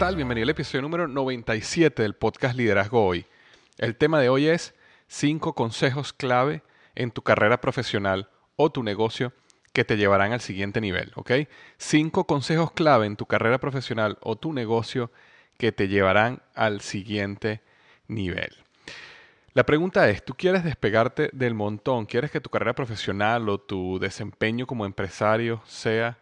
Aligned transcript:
Tal? 0.00 0.16
Bienvenido 0.16 0.44
al 0.44 0.50
episodio 0.50 0.80
número 0.80 1.08
97 1.08 2.00
del 2.00 2.14
podcast 2.14 2.56
Liderazgo 2.56 3.04
Hoy. 3.04 3.26
El 3.76 3.96
tema 3.96 4.18
de 4.18 4.30
hoy 4.30 4.46
es 4.46 4.74
5 5.08 5.54
consejos 5.54 6.14
clave 6.14 6.62
en 6.94 7.10
tu 7.10 7.20
carrera 7.20 7.60
profesional 7.60 8.30
o 8.56 8.72
tu 8.72 8.82
negocio 8.82 9.34
que 9.74 9.84
te 9.84 9.98
llevarán 9.98 10.32
al 10.32 10.40
siguiente 10.40 10.80
nivel, 10.80 11.12
¿ok? 11.16 11.32
5 11.76 12.24
consejos 12.24 12.72
clave 12.72 13.04
en 13.04 13.16
tu 13.16 13.26
carrera 13.26 13.60
profesional 13.60 14.16
o 14.22 14.36
tu 14.36 14.54
negocio 14.54 15.10
que 15.58 15.70
te 15.70 15.86
llevarán 15.86 16.40
al 16.54 16.80
siguiente 16.80 17.60
nivel. 18.08 18.56
La 19.52 19.66
pregunta 19.66 20.08
es, 20.08 20.24
¿tú 20.24 20.32
quieres 20.32 20.64
despegarte 20.64 21.28
del 21.34 21.52
montón? 21.52 22.06
¿Quieres 22.06 22.30
que 22.30 22.40
tu 22.40 22.48
carrera 22.48 22.74
profesional 22.74 23.50
o 23.50 23.58
tu 23.58 23.98
desempeño 23.98 24.66
como 24.66 24.86
empresario 24.86 25.60
sea 25.66 26.16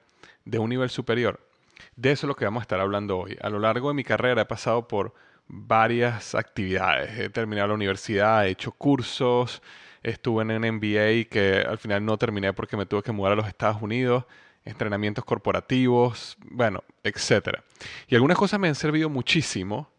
de 0.45 0.59
un 0.59 0.69
nivel 0.71 0.91
superior? 0.91 1.48
De 1.97 2.13
eso 2.13 2.27
es 2.27 2.29
lo 2.29 2.37
que 2.37 2.45
vamos 2.45 2.61
a 2.61 2.63
estar 2.63 2.81
hablando 2.81 3.19
hoy. 3.19 3.37
A 3.41 3.51
lo 3.51 3.59
largo 3.59 3.89
de 3.89 3.95
mi 3.95 4.05
carrera 4.05 4.43
he 4.43 4.47
pasado 4.47 4.89
por 4.89 5.15
varias 5.49 6.35
actividades. 6.35 7.19
He 7.19 7.31
terminado 7.31 7.69
la 7.69 7.75
universidad, 7.75 8.47
he 8.47 8.51
hecho 8.51 8.73
cursos, 8.73 9.63
estuve 10.03 10.43
en 10.43 10.51
un 10.51 10.77
MBA 10.77 11.29
que 11.31 11.65
al 11.67 11.79
final 11.79 12.05
no 12.05 12.17
terminé 12.19 12.53
porque 12.53 12.77
me 12.77 12.87
tuve 12.87 13.03
que 13.03 13.13
mudar 13.13 13.33
a 13.33 13.37
los 13.37 13.49
Estados 13.49 13.83
Unidos, 13.83 14.25
entrenamientos 14.65 15.25
corporativos, 15.25 16.37
bueno, 16.51 16.85
etc. 17.03 17.61
Y 18.07 18.15
algunas 18.15 18.37
cosas 18.37 18.61
me 18.61 18.69
han 18.69 18.75
servido 18.75 19.09
muchísimo, 19.09 19.91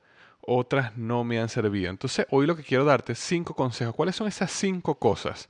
otras 0.42 0.96
no 0.98 1.24
me 1.24 1.40
han 1.40 1.50
servido. 1.50 1.90
Entonces 1.90 2.26
hoy 2.30 2.46
lo 2.46 2.56
que 2.56 2.64
quiero 2.64 2.86
darte 2.86 3.14
es 3.14 3.20
cinco 3.20 3.56
consejos. 3.56 3.96
¿Cuáles 3.96 4.16
son 4.16 4.28
esas 4.28 4.52
cinco 4.52 4.96
cosas 4.96 5.50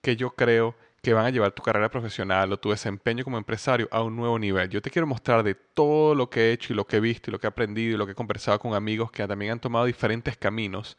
que 0.00 0.16
yo 0.16 0.30
creo 0.30 0.72
que 0.72 0.91
van 1.10 1.26
a 1.26 1.30
llevar 1.30 1.50
tu 1.50 1.62
carrera 1.64 1.90
profesional 1.90 2.52
o 2.52 2.58
tu 2.58 2.70
desempeño 2.70 3.24
como 3.24 3.36
empresario 3.36 3.88
a 3.90 4.02
un 4.02 4.14
nuevo 4.14 4.38
nivel. 4.38 4.68
Yo 4.68 4.80
te 4.80 4.90
quiero 4.90 5.06
mostrar 5.06 5.42
de 5.42 5.56
todo 5.56 6.14
lo 6.14 6.30
que 6.30 6.40
he 6.40 6.52
hecho 6.52 6.72
y 6.72 6.76
lo 6.76 6.86
que 6.86 6.98
he 6.98 7.00
visto 7.00 7.28
y 7.28 7.32
lo 7.32 7.40
que 7.40 7.48
he 7.48 7.50
aprendido 7.50 7.94
y 7.94 7.98
lo 7.98 8.06
que 8.06 8.12
he 8.12 8.14
conversado 8.14 8.60
con 8.60 8.74
amigos 8.74 9.10
que 9.10 9.26
también 9.26 9.52
han 9.52 9.60
tomado 9.60 9.84
diferentes 9.84 10.36
caminos, 10.36 10.96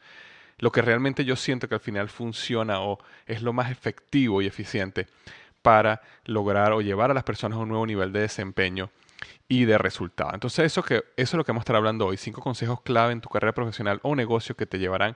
lo 0.58 0.74
que 0.74 0.82
realmente 0.82 1.24
yo 1.24 1.38
siento 1.38 1.70
que 1.70 1.76
al 1.76 1.82
final 1.82 2.10
funciona 2.10 2.82
o 2.82 3.00
es 3.26 3.42
lo 3.42 3.54
más 3.54 3.72
efectivo 3.72 4.42
y 4.42 4.48
eficiente 4.48 5.08
para 5.62 6.02
lograr 6.26 6.74
o 6.74 6.82
llevar 6.82 7.10
a 7.10 7.14
las 7.14 7.24
personas 7.24 7.58
a 7.58 7.62
un 7.62 7.70
nuevo 7.70 7.86
nivel 7.88 8.12
de 8.12 8.20
desempeño 8.20 8.90
y 9.48 9.64
de 9.64 9.78
resultado. 9.78 10.32
Entonces 10.34 10.74
que, 10.86 10.96
eso 10.96 11.06
es 11.16 11.34
lo 11.34 11.46
que 11.46 11.52
vamos 11.54 11.62
a 11.62 11.64
estar 11.64 11.76
hablando 11.78 12.08
hoy, 12.08 12.18
cinco 12.18 12.42
consejos 12.42 12.82
clave 12.82 13.14
en 13.14 13.22
tu 13.22 13.30
carrera 13.30 13.54
profesional 13.54 14.02
o 14.04 14.16
negocio 14.16 14.56
que 14.58 14.66
te 14.66 14.80
llevarán 14.80 15.16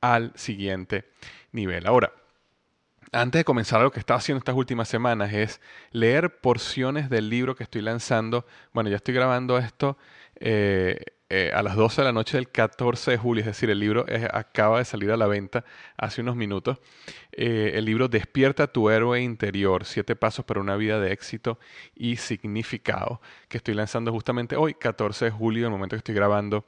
al 0.00 0.32
siguiente 0.34 1.04
nivel. 1.52 1.86
Ahora, 1.86 2.12
antes 3.12 3.40
de 3.40 3.44
comenzar 3.44 3.82
lo 3.82 3.92
que 3.92 4.00
estaba 4.00 4.18
haciendo 4.18 4.38
estas 4.38 4.54
últimas 4.54 4.88
semanas 4.88 5.32
es 5.32 5.60
leer 5.90 6.40
porciones 6.40 7.10
del 7.10 7.28
libro 7.28 7.54
que 7.54 7.62
estoy 7.62 7.82
lanzando. 7.82 8.46
Bueno, 8.72 8.90
ya 8.90 8.96
estoy 8.96 9.14
grabando 9.14 9.58
esto 9.58 9.98
eh, 10.36 11.04
eh, 11.34 11.50
a 11.54 11.62
las 11.62 11.76
12 11.76 12.02
de 12.02 12.04
la 12.04 12.12
noche 12.12 12.36
del 12.36 12.50
14 12.50 13.12
de 13.12 13.16
julio, 13.16 13.40
es 13.40 13.46
decir, 13.46 13.70
el 13.70 13.78
libro 13.78 14.04
acaba 14.34 14.80
de 14.80 14.84
salir 14.84 15.10
a 15.12 15.16
la 15.16 15.26
venta 15.26 15.64
hace 15.96 16.20
unos 16.20 16.36
minutos. 16.36 16.76
Eh, 17.32 17.72
el 17.76 17.86
libro 17.86 18.08
Despierta 18.08 18.66
tu 18.66 18.90
héroe 18.90 19.18
interior, 19.18 19.86
siete 19.86 20.14
pasos 20.14 20.44
para 20.44 20.60
una 20.60 20.76
vida 20.76 21.00
de 21.00 21.10
éxito 21.10 21.58
y 21.96 22.16
significado, 22.16 23.22
que 23.48 23.56
estoy 23.56 23.72
lanzando 23.72 24.12
justamente 24.12 24.56
hoy, 24.56 24.74
14 24.74 25.24
de 25.24 25.30
julio, 25.30 25.62
en 25.62 25.72
el 25.72 25.78
momento 25.78 25.96
que 25.96 26.00
estoy 26.00 26.14
grabando 26.14 26.66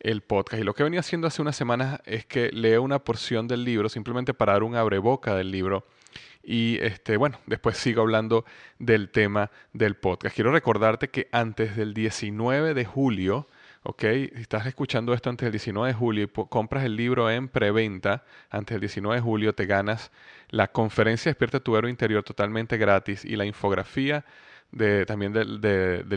el 0.00 0.22
podcast. 0.22 0.62
Y 0.62 0.64
lo 0.64 0.72
que 0.72 0.82
venía 0.82 1.00
haciendo 1.00 1.26
hace 1.26 1.42
unas 1.42 1.56
semanas 1.56 2.00
es 2.06 2.24
que 2.24 2.50
leo 2.52 2.80
una 2.80 3.00
porción 3.00 3.46
del 3.46 3.64
libro 3.64 3.90
simplemente 3.90 4.32
para 4.32 4.54
dar 4.54 4.62
un 4.62 4.76
abreboca 4.76 5.34
del 5.34 5.50
libro 5.50 5.84
y 6.42 6.78
este, 6.80 7.16
bueno, 7.16 7.40
después 7.46 7.76
sigo 7.76 8.02
hablando 8.02 8.44
del 8.78 9.10
tema 9.10 9.50
del 9.72 9.96
podcast. 9.96 10.34
Quiero 10.34 10.52
recordarte 10.52 11.08
que 11.08 11.28
antes 11.32 11.76
del 11.76 11.92
19 11.92 12.72
de 12.72 12.84
julio, 12.84 13.48
si 13.98 14.40
estás 14.40 14.66
escuchando 14.66 15.14
esto 15.14 15.30
antes 15.30 15.46
del 15.46 15.52
19 15.52 15.88
de 15.88 15.94
julio 15.94 16.24
y 16.24 16.46
compras 16.48 16.84
el 16.84 16.96
libro 16.96 17.30
en 17.30 17.48
preventa, 17.48 18.24
antes 18.50 18.74
del 18.74 18.80
19 18.80 19.16
de 19.16 19.22
julio 19.22 19.54
te 19.54 19.66
ganas 19.66 20.10
la 20.48 20.68
conferencia 20.68 21.30
Despierta 21.30 21.60
tu 21.60 21.76
héroe 21.76 21.90
interior 21.90 22.22
totalmente 22.22 22.78
gratis 22.78 23.24
y 23.24 23.36
la 23.36 23.44
infografía 23.44 24.24
de, 24.72 25.06
también 25.06 25.32
del, 25.32 25.60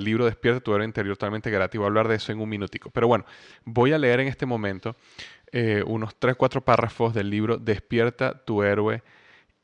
libro 0.04 0.26
Despierta 0.26 0.62
tu 0.62 0.74
héroe 0.74 0.86
interior 0.86 1.16
totalmente 1.16 1.52
gratis. 1.52 1.78
Voy 1.78 1.86
a 1.86 1.88
hablar 1.88 2.08
de 2.08 2.16
eso 2.16 2.32
en 2.32 2.40
un 2.40 2.50
minutico. 2.50 2.90
Pero 2.90 3.08
bueno, 3.08 3.26
voy 3.66 3.94
a 3.94 3.98
leer 3.98 4.22
en 4.22 4.28
este 4.28 4.46
momento 4.46 4.96
eh, 5.52 5.84
unos 5.86 6.20
3-4 6.20 6.64
párrafos 6.64 7.14
del 7.14 7.30
libro 7.30 7.58
Despierta 7.58 8.44
tu 8.46 8.64
héroe 8.64 9.04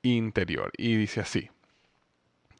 interior. 0.03 0.71
Y 0.77 0.95
dice 0.95 1.21
así, 1.21 1.49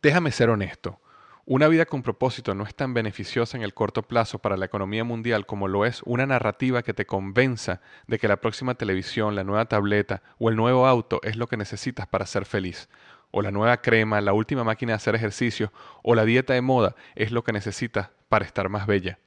déjame 0.02 0.32
ser 0.32 0.50
honesto. 0.50 1.00
Una 1.48 1.68
vida 1.68 1.86
con 1.86 2.02
propósito 2.02 2.56
no 2.56 2.64
es 2.64 2.74
tan 2.74 2.96
beneficiosa 2.96 3.56
en 3.56 3.62
el 3.62 3.76
corto 3.76 4.02
plazo 4.02 4.40
para 4.40 4.58
la 4.58 4.66
economía 4.66 5.04
mundial 5.04 5.46
como 5.46 5.68
lo 5.68 5.86
es 5.86 6.02
una 6.04 6.26
narrativa 6.26 6.82
que 6.82 6.96
te 6.96 7.06
convenza 7.06 7.82
de 8.08 8.18
que 8.18 8.28
la 8.28 8.42
próxima 8.42 8.74
televisión, 8.74 9.36
la 9.36 9.44
nueva 9.44 9.66
tableta 9.66 10.24
o 10.40 10.50
el 10.50 10.56
nuevo 10.56 10.88
auto 10.88 11.20
es 11.22 11.36
lo 11.36 11.46
que 11.46 11.56
necesitas 11.56 12.08
para 12.08 12.26
ser 12.26 12.46
feliz. 12.46 12.90
o 13.30 13.44
la 13.44 13.52
nueva 13.52 13.78
crema, 13.82 14.22
la 14.22 14.34
última 14.34 14.64
máquina 14.64 14.94
de 14.94 14.96
hacer 14.96 15.14
ejercicio 15.14 15.72
o 16.02 16.16
la 16.16 16.26
dieta 16.26 16.54
de 16.54 16.62
moda 16.62 16.96
es 17.14 17.32
lo 17.32 17.44
que 17.44 17.52
necesitas 17.52 18.10
para 18.28 18.46
estar 18.46 18.70
más 18.70 18.88
bella. 18.88 19.20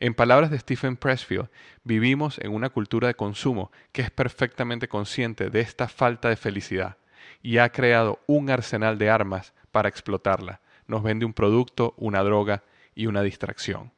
En 0.00 0.12
palabras 0.12 0.50
de 0.50 0.58
Stephen 0.58 0.96
Pressfield, 0.96 1.48
vivimos 1.82 2.38
en 2.40 2.52
una 2.52 2.68
cultura 2.68 3.08
de 3.08 3.14
consumo 3.14 3.70
que 3.92 4.02
es 4.02 4.10
perfectamente 4.10 4.88
consciente 4.88 5.48
de 5.48 5.60
esta 5.60 5.88
falta 5.88 6.28
de 6.28 6.36
felicidad 6.36 6.98
y 7.42 7.56
ha 7.56 7.70
creado 7.70 8.18
un 8.26 8.50
arsenal 8.50 8.98
de 8.98 9.08
armas 9.08 9.54
para 9.70 9.88
explotarla. 9.88 10.60
Nos 10.86 11.02
vende 11.02 11.24
un 11.24 11.32
producto, 11.32 11.94
una 11.96 12.22
droga 12.22 12.62
y 12.94 13.06
una 13.06 13.22
distracción. 13.22 13.92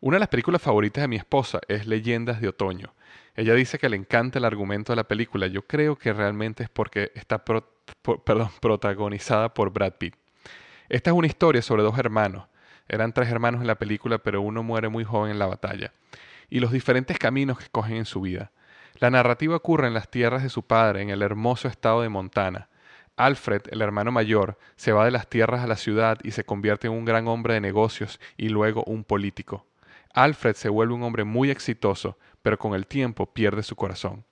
Una 0.00 0.16
de 0.16 0.20
las 0.20 0.28
películas 0.28 0.60
favoritas 0.60 1.02
de 1.02 1.08
mi 1.08 1.16
esposa 1.16 1.60
es 1.66 1.86
Leyendas 1.86 2.40
de 2.40 2.48
Otoño. 2.48 2.92
Ella 3.36 3.54
dice 3.54 3.78
que 3.78 3.88
le 3.88 3.96
encanta 3.96 4.38
el 4.38 4.44
argumento 4.44 4.92
de 4.92 4.96
la 4.96 5.08
película. 5.08 5.46
Yo 5.46 5.66
creo 5.66 5.96
que 5.96 6.12
realmente 6.12 6.62
es 6.62 6.68
porque 6.68 7.10
está 7.14 7.42
protagonizada 8.60 9.54
por 9.54 9.70
Brad 9.70 9.94
Pitt. 9.94 10.14
Esta 10.88 11.10
es 11.10 11.16
una 11.16 11.26
historia 11.26 11.62
sobre 11.62 11.82
dos 11.82 11.98
hermanos. 11.98 12.46
Eran 12.88 13.12
tres 13.12 13.30
hermanos 13.30 13.62
en 13.62 13.66
la 13.66 13.76
película, 13.76 14.18
pero 14.18 14.42
uno 14.42 14.62
muere 14.62 14.88
muy 14.88 15.04
joven 15.04 15.32
en 15.32 15.38
la 15.38 15.46
batalla. 15.46 15.92
Y 16.50 16.60
los 16.60 16.70
diferentes 16.70 17.18
caminos 17.18 17.58
que 17.58 17.70
cogen 17.70 17.96
en 17.96 18.04
su 18.04 18.20
vida. 18.20 18.52
La 18.98 19.10
narrativa 19.10 19.56
ocurre 19.56 19.88
en 19.88 19.94
las 19.94 20.10
tierras 20.10 20.42
de 20.42 20.50
su 20.50 20.62
padre, 20.62 21.02
en 21.02 21.10
el 21.10 21.22
hermoso 21.22 21.66
estado 21.66 22.02
de 22.02 22.10
Montana. 22.10 22.68
Alfred, 23.16 23.62
el 23.70 23.82
hermano 23.82 24.10
mayor, 24.10 24.58
se 24.76 24.92
va 24.92 25.04
de 25.04 25.10
las 25.10 25.28
tierras 25.28 25.62
a 25.62 25.66
la 25.66 25.76
ciudad 25.76 26.18
y 26.24 26.32
se 26.32 26.44
convierte 26.44 26.88
en 26.88 26.92
un 26.92 27.04
gran 27.04 27.28
hombre 27.28 27.54
de 27.54 27.60
negocios 27.60 28.20
y 28.36 28.48
luego 28.48 28.82
un 28.84 29.04
político. 29.04 29.66
Alfred 30.12 30.54
se 30.54 30.68
vuelve 30.68 30.94
un 30.94 31.02
hombre 31.02 31.24
muy 31.24 31.50
exitoso, 31.50 32.18
pero 32.42 32.58
con 32.58 32.74
el 32.74 32.86
tiempo 32.86 33.26
pierde 33.26 33.62
su 33.62 33.76
corazón. 33.76 34.24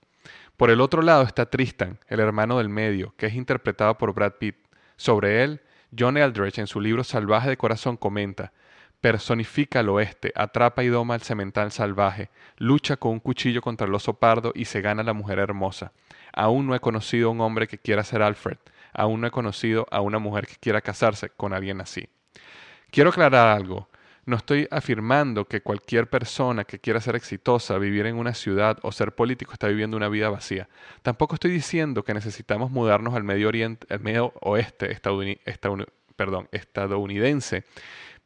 Por 0.57 0.69
el 0.69 0.81
otro 0.81 1.01
lado 1.01 1.23
está 1.23 1.49
Tristan, 1.49 1.99
el 2.07 2.19
hermano 2.19 2.57
del 2.57 2.69
medio, 2.69 3.13
que 3.17 3.25
es 3.25 3.33
interpretado 3.33 3.97
por 3.97 4.13
Brad 4.13 4.33
Pitt. 4.33 4.55
Sobre 4.97 5.43
él, 5.43 5.61
John 5.97 6.17
Eldredge 6.17 6.59
en 6.59 6.67
su 6.67 6.79
libro 6.79 7.03
Salvaje 7.03 7.49
de 7.49 7.57
Corazón 7.57 7.97
comenta, 7.97 8.53
personifica 9.01 9.79
al 9.79 9.89
oeste, 9.89 10.31
atrapa 10.35 10.83
y 10.83 10.87
doma 10.87 11.15
al 11.15 11.21
cemental 11.21 11.71
salvaje, 11.71 12.29
lucha 12.57 12.95
con 12.95 13.11
un 13.11 13.19
cuchillo 13.19 13.61
contra 13.61 13.85
el 13.85 13.93
oso 13.93 14.13
pardo 14.13 14.53
y 14.55 14.65
se 14.65 14.79
gana 14.79 15.03
la 15.03 15.11
mujer 15.11 15.39
hermosa. 15.39 15.91
Aún 16.33 16.67
no 16.67 16.75
he 16.75 16.79
conocido 16.79 17.29
a 17.29 17.31
un 17.31 17.41
hombre 17.41 17.67
que 17.67 17.77
quiera 17.77 18.03
ser 18.03 18.21
Alfred, 18.21 18.57
aún 18.93 19.21
no 19.21 19.27
he 19.27 19.31
conocido 19.31 19.87
a 19.91 20.01
una 20.01 20.19
mujer 20.19 20.47
que 20.47 20.55
quiera 20.55 20.81
casarse 20.81 21.29
con 21.29 21.53
alguien 21.53 21.79
así. 21.79 22.09
Quiero 22.91 23.11
aclarar 23.11 23.55
algo. 23.55 23.87
No 24.25 24.37
estoy 24.37 24.67
afirmando 24.71 25.45
que 25.45 25.61
cualquier 25.61 26.09
persona 26.09 26.63
que 26.63 26.79
quiera 26.79 27.01
ser 27.01 27.15
exitosa, 27.15 27.77
vivir 27.77 28.05
en 28.05 28.15
una 28.15 28.33
ciudad 28.33 28.79
o 28.81 28.93
ser 28.93 29.13
político 29.13 29.51
está 29.51 29.67
viviendo 29.67 29.97
una 29.97 30.07
vida 30.07 30.29
vacía. 30.29 30.69
Tampoco 31.01 31.35
estoy 31.35 31.51
diciendo 31.51 32.03
que 32.03 32.13
necesitamos 32.13 32.71
mudarnos 32.71 33.15
al 33.15 33.23
Medio 33.23 33.49
Oriente, 33.49 33.85
al 33.93 33.99
Medio 33.99 34.31
Oeste 34.39 34.91
estadounidense, 34.91 37.65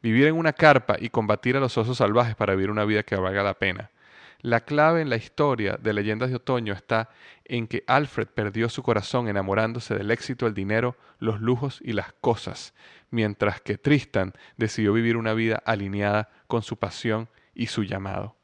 vivir 0.00 0.28
en 0.28 0.36
una 0.36 0.52
carpa 0.52 0.96
y 1.00 1.08
combatir 1.08 1.56
a 1.56 1.60
los 1.60 1.76
osos 1.76 1.98
salvajes 1.98 2.36
para 2.36 2.54
vivir 2.54 2.70
una 2.70 2.84
vida 2.84 3.02
que 3.02 3.16
valga 3.16 3.42
la 3.42 3.54
pena. 3.54 3.90
La 4.40 4.60
clave 4.60 5.00
en 5.00 5.10
la 5.10 5.16
historia 5.16 5.78
de 5.82 5.92
Leyendas 5.92 6.30
de 6.30 6.36
Otoño 6.36 6.72
está 6.72 7.10
en 7.44 7.66
que 7.66 7.82
Alfred 7.88 8.28
perdió 8.28 8.68
su 8.68 8.84
corazón 8.84 9.26
enamorándose 9.26 9.96
del 9.96 10.12
éxito, 10.12 10.46
el 10.46 10.54
dinero, 10.54 10.96
los 11.18 11.40
lujos 11.40 11.80
y 11.82 11.92
las 11.92 12.12
cosas, 12.20 12.72
mientras 13.10 13.60
que 13.60 13.78
Tristan 13.78 14.34
decidió 14.56 14.92
vivir 14.92 15.16
una 15.16 15.34
vida 15.34 15.60
alineada 15.64 16.28
con 16.46 16.62
su 16.62 16.76
pasión 16.76 17.28
y 17.52 17.66
su 17.66 17.82
llamado. 17.82 18.36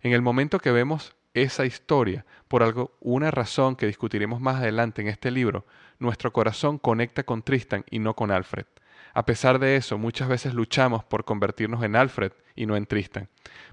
En 0.00 0.12
el 0.12 0.22
momento 0.22 0.60
que 0.60 0.72
vemos 0.72 1.14
esa 1.34 1.66
historia, 1.66 2.24
por 2.48 2.62
algo, 2.62 2.96
una 3.00 3.30
razón 3.30 3.76
que 3.76 3.86
discutiremos 3.86 4.40
más 4.40 4.56
adelante 4.56 5.02
en 5.02 5.08
este 5.08 5.30
libro, 5.30 5.66
nuestro 5.98 6.32
corazón 6.32 6.78
conecta 6.78 7.22
con 7.24 7.42
Tristan 7.42 7.84
y 7.90 7.98
no 7.98 8.14
con 8.14 8.30
Alfred. 8.30 8.64
A 9.14 9.24
pesar 9.24 9.58
de 9.58 9.76
eso, 9.76 9.98
muchas 9.98 10.28
veces 10.28 10.54
luchamos 10.54 11.04
por 11.04 11.24
convertirnos 11.24 11.82
en 11.82 11.96
Alfred 11.96 12.32
y 12.54 12.66
no 12.66 12.76
en 12.76 12.86
Tristan. 12.86 13.28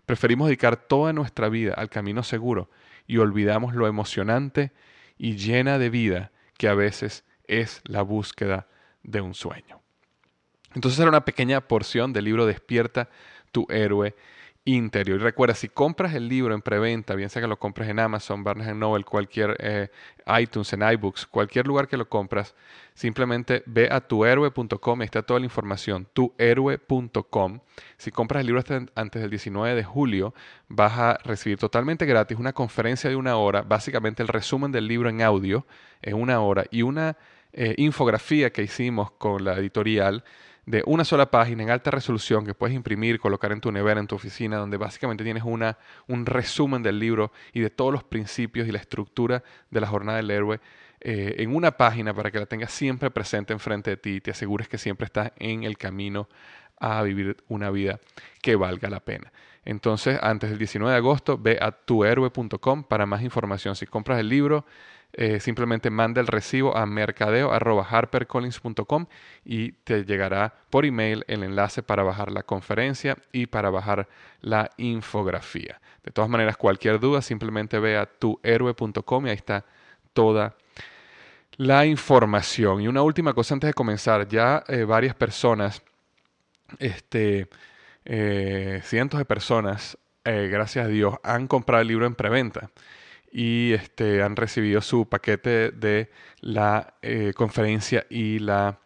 Preferimos 0.06 0.48
dedicar 0.48 0.78
toda 0.78 1.14
nuestra 1.14 1.50
vida 1.50 1.74
al 1.74 1.90
camino 1.90 2.24
seguro 2.24 2.70
y 3.08 3.18
olvidamos 3.18 3.76
lo 3.76 3.88
emocionante 3.88 4.72
y 5.18 5.36
llena 5.36 5.78
de 5.78 5.90
vida 5.90 6.32
que 6.58 6.68
a 6.68 6.74
veces 6.74 7.24
es 7.48 7.82
la 7.86 8.02
búsqueda 8.02 8.68
de 9.04 9.22
un 9.22 9.34
sueño. 9.34 9.82
Entonces 10.74 11.00
era 11.00 11.10
una 11.10 11.26
pequeña 11.26 11.62
porción 11.62 12.12
del 12.14 12.26
libro 12.26 12.46
Despierta 12.46 13.10
tu 13.52 13.66
héroe 13.70 14.16
interior. 14.66 15.20
Y 15.20 15.24
recuerda, 15.24 15.54
si 15.54 15.70
compras 15.70 16.14
el 16.16 16.28
libro 16.28 16.56
en 16.56 16.62
preventa, 16.62 17.14
bien 17.16 17.30
sea 17.30 17.42
que 17.42 17.48
lo 17.48 17.58
compres 17.58 17.88
en 17.88 18.00
Amazon, 18.00 18.44
Barnes 18.44 18.76
Noble, 18.76 19.04
cualquier 19.04 19.56
eh, 19.60 19.90
iTunes, 20.40 20.74
en 20.74 20.82
iBooks, 20.82 21.28
cualquier 21.28 21.68
lugar 21.68 21.88
que 21.88 21.98
lo 21.98 22.10
compras, 22.10 22.56
simplemente 22.96 23.62
ve 23.68 23.88
a 23.92 24.02
tuhéroe.com, 24.02 25.02
está 25.04 25.22
toda 25.22 25.40
la 25.40 25.46
información, 25.46 26.08
tuhéroe.com. 26.14 27.60
Si 27.98 28.12
compras 28.12 28.42
el 28.42 28.48
libro 28.48 28.64
antes 28.96 29.22
del 29.22 29.30
19 29.30 29.76
de 29.76 29.84
julio, 29.84 30.34
vas 30.68 30.98
a 30.98 31.20
recibir 31.24 31.60
totalmente 31.60 32.06
gratis 32.08 32.38
una 32.38 32.54
conferencia 32.54 33.10
de 33.10 33.16
una 33.16 33.38
hora, 33.38 33.62
básicamente 33.62 34.24
el 34.24 34.30
resumen 34.30 34.72
del 34.72 34.88
libro 34.88 35.10
en 35.10 35.22
audio 35.22 35.66
en 36.02 36.16
una 36.16 36.40
hora 36.42 36.66
y 36.72 36.82
una 36.82 37.18
eh, 37.54 37.76
infografía 37.78 38.52
que 38.52 38.64
hicimos 38.64 39.12
con 39.12 39.46
la 39.46 39.54
editorial 39.54 40.24
de 40.66 40.84
una 40.86 41.06
sola 41.06 41.30
página 41.30 41.64
en 41.64 41.70
alta 41.70 41.92
resolución 41.92 42.46
que 42.46 42.54
puedes 42.54 42.76
imprimir, 42.76 43.20
colocar 43.20 43.52
en 43.52 43.62
tu 43.62 43.72
nevera, 43.72 44.00
en 44.00 44.08
tu 44.08 44.16
oficina, 44.16 44.58
donde 44.58 44.78
básicamente 44.78 45.24
tienes 45.24 45.44
una, 45.44 45.78
un 46.08 46.26
resumen 46.26 46.82
del 46.82 47.00
libro 47.00 47.32
y 47.54 47.60
de 47.60 47.70
todos 47.70 47.92
los 47.92 48.04
principios 48.04 48.68
y 48.68 48.72
la 48.72 48.80
estructura 48.80 49.44
de 49.70 49.82
la 49.82 49.88
jornada 49.88 50.18
del 50.18 50.32
héroe 50.32 50.60
eh, 51.02 51.36
en 51.38 51.56
una 51.56 51.78
página 51.78 52.14
para 52.14 52.32
que 52.32 52.40
la 52.40 52.48
tengas 52.48 52.72
siempre 52.72 53.12
presente 53.12 53.54
enfrente 53.54 53.92
de 53.92 53.98
ti 53.98 54.10
y 54.16 54.22
te 54.22 54.32
asegures 54.32 54.68
que 54.68 54.78
siempre 54.78 55.06
estás 55.06 55.32
en 55.38 55.64
el 55.64 55.78
camino 55.78 56.28
a 56.80 57.02
vivir 57.04 57.38
una 57.48 57.70
vida 57.70 58.00
que 58.42 58.56
valga 58.56 58.90
la 58.90 59.02
pena. 59.02 59.32
Entonces, 59.66 60.20
antes 60.22 60.50
del 60.50 60.60
19 60.60 60.92
de 60.92 60.98
agosto, 60.98 61.38
ve 61.38 61.58
a 61.62 61.72
tuhéroe.com 61.72 62.84
para 62.84 63.06
más 63.06 63.22
información. 63.24 63.76
Si 63.76 63.86
compras 63.86 64.20
el 64.20 64.30
libro, 64.30 64.66
eh, 65.18 65.40
simplemente 65.40 65.90
manda 65.90 66.20
el 66.20 66.28
recibo 66.28 66.76
a 66.76 66.86
mercadeo.harpercollins.com 66.86 69.06
y 69.46 69.72
te 69.72 70.04
llegará 70.04 70.54
por 70.70 70.86
email 70.86 71.24
el 71.30 71.44
enlace 71.44 71.82
para 71.82 72.04
bajar 72.04 72.34
la 72.34 72.44
conferencia 72.44 73.16
y 73.32 73.46
para 73.46 73.70
bajar 73.70 74.10
la 74.42 74.70
infografía. 74.76 75.80
De 76.04 76.12
todas 76.12 76.30
maneras, 76.30 76.58
cualquier 76.58 77.00
duda, 77.00 77.22
simplemente 77.22 77.80
ve 77.80 77.96
a 77.96 78.08
tuhéroe.com 78.08 79.26
y 79.26 79.30
ahí 79.30 79.38
está 79.38 79.64
toda 80.12 80.54
la 81.56 81.86
información. 81.86 82.82
Y 82.82 82.90
una 82.90 83.02
última 83.02 83.34
cosa 83.34 83.54
antes 83.54 83.70
de 83.70 83.74
comenzar, 83.74 84.28
ya 84.28 84.66
eh, 84.68 84.84
varias 84.84 85.16
personas, 85.16 85.82
este, 86.78 87.48
eh, 88.04 88.82
cientos 88.84 89.18
de 89.18 89.24
personas, 89.24 89.98
gracias 90.26 90.86
a 90.86 90.90
Dios, 90.90 91.16
han 91.24 91.48
comprado 91.48 91.84
el 91.84 91.88
libro 91.88 92.06
en 92.06 92.16
preventa 92.16 92.70
y 93.38 93.74
este, 93.74 94.24
han 94.24 94.38
recibido 94.38 94.80
su 94.80 95.10
paquete 95.10 95.72
de 95.72 96.10
la 96.40 96.94
eh, 97.02 97.34
conferencia 97.36 98.06
y 98.10 98.40
la 98.40 98.80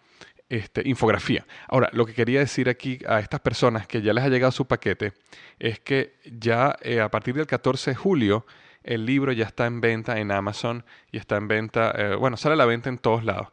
este, 0.49 0.81
infografía. 0.89 1.45
Ahora, 1.67 1.91
lo 1.93 2.03
que 2.07 2.15
quería 2.15 2.39
decir 2.39 2.67
aquí 2.67 2.97
a 3.07 3.19
estas 3.19 3.41
personas 3.41 3.85
que 3.85 4.01
ya 4.01 4.11
les 4.11 4.23
ha 4.23 4.27
llegado 4.27 4.51
su 4.51 4.65
paquete 4.65 5.13
es 5.59 5.79
que 5.79 6.15
ya 6.25 6.75
eh, 6.81 6.99
a 6.99 7.11
partir 7.11 7.35
del 7.35 7.45
14 7.45 7.91
de 7.91 7.95
julio 7.95 8.47
el 8.83 9.05
libro 9.05 9.33
ya 9.33 9.45
está 9.45 9.67
en 9.67 9.81
venta 9.81 10.19
en 10.19 10.31
Amazon 10.31 10.83
y 11.11 11.17
está 11.17 11.37
en 11.37 11.47
venta, 11.47 11.93
eh, 11.95 12.15
bueno, 12.15 12.35
sale 12.35 12.53
a 12.53 12.57
la 12.57 12.65
venta 12.65 12.89
en 12.89 12.97
todos 12.97 13.23
lados. 13.23 13.49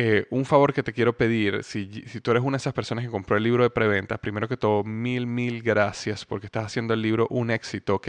Eh, 0.00 0.28
un 0.30 0.44
favor 0.44 0.72
que 0.72 0.84
te 0.84 0.92
quiero 0.92 1.16
pedir, 1.16 1.64
si, 1.64 2.04
si, 2.06 2.20
tú 2.20 2.30
eres 2.30 2.44
una 2.44 2.56
de 2.56 2.58
esas 2.58 2.72
personas 2.72 3.04
que 3.04 3.10
compró 3.10 3.36
el 3.36 3.42
libro 3.42 3.64
de 3.64 3.70
preventa, 3.70 4.16
primero 4.18 4.48
que 4.48 4.56
todo, 4.56 4.84
mil, 4.84 5.26
mil 5.26 5.60
gracias 5.60 6.24
porque 6.24 6.46
estás 6.46 6.66
haciendo 6.66 6.94
el 6.94 7.02
libro 7.02 7.26
un 7.30 7.50
éxito, 7.50 7.96
¿ok? 7.96 8.08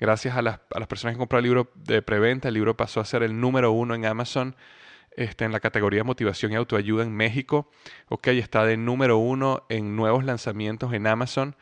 Gracias 0.00 0.36
a 0.36 0.42
las, 0.42 0.58
a 0.74 0.80
las 0.80 0.88
personas 0.88 1.14
que 1.14 1.18
compró 1.18 1.38
el 1.38 1.44
libro 1.44 1.70
de 1.76 2.02
preventa, 2.02 2.48
el 2.48 2.54
libro 2.54 2.76
pasó 2.76 2.98
a 2.98 3.04
ser 3.04 3.22
el 3.22 3.40
número 3.40 3.70
uno 3.70 3.94
en 3.94 4.06
Amazon. 4.06 4.56
Este, 5.12 5.44
en 5.44 5.52
la 5.52 5.60
categoría 5.60 6.02
motivación 6.02 6.52
y 6.52 6.56
autoayuda 6.56 7.04
en 7.04 7.12
México, 7.12 7.70
ok, 8.08 8.28
está 8.28 8.64
de 8.64 8.76
número 8.76 9.18
uno 9.18 9.64
en 9.68 9.94
nuevos 9.94 10.24
lanzamientos 10.24 10.92
en 10.94 11.06
Amazon. 11.06 11.54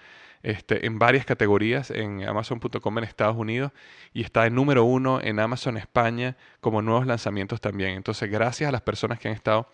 Este, 0.43 0.87
en 0.87 0.99
varias 0.99 1.25
categorías 1.25 1.91
en 1.91 2.23
Amazon.com 2.27 2.99
en 2.99 3.05
Estados 3.05 3.37
Unidos 3.37 3.73
y 4.13 4.23
está 4.23 4.47
en 4.47 4.55
número 4.55 4.85
uno 4.85 5.21
en 5.21 5.41
Amazon 5.41 5.77
España 5.77 6.37
como 6.61 6.81
nuevos 6.81 7.07
lanzamientos 7.07 7.61
también. 7.61 7.91
Entonces, 7.91 8.31
gracias 8.31 8.69
a 8.69 8.73
las 8.73 8.83
personas 8.83 9.19
que 9.19 9.29
han 9.29 9.35
estado 9.35 9.69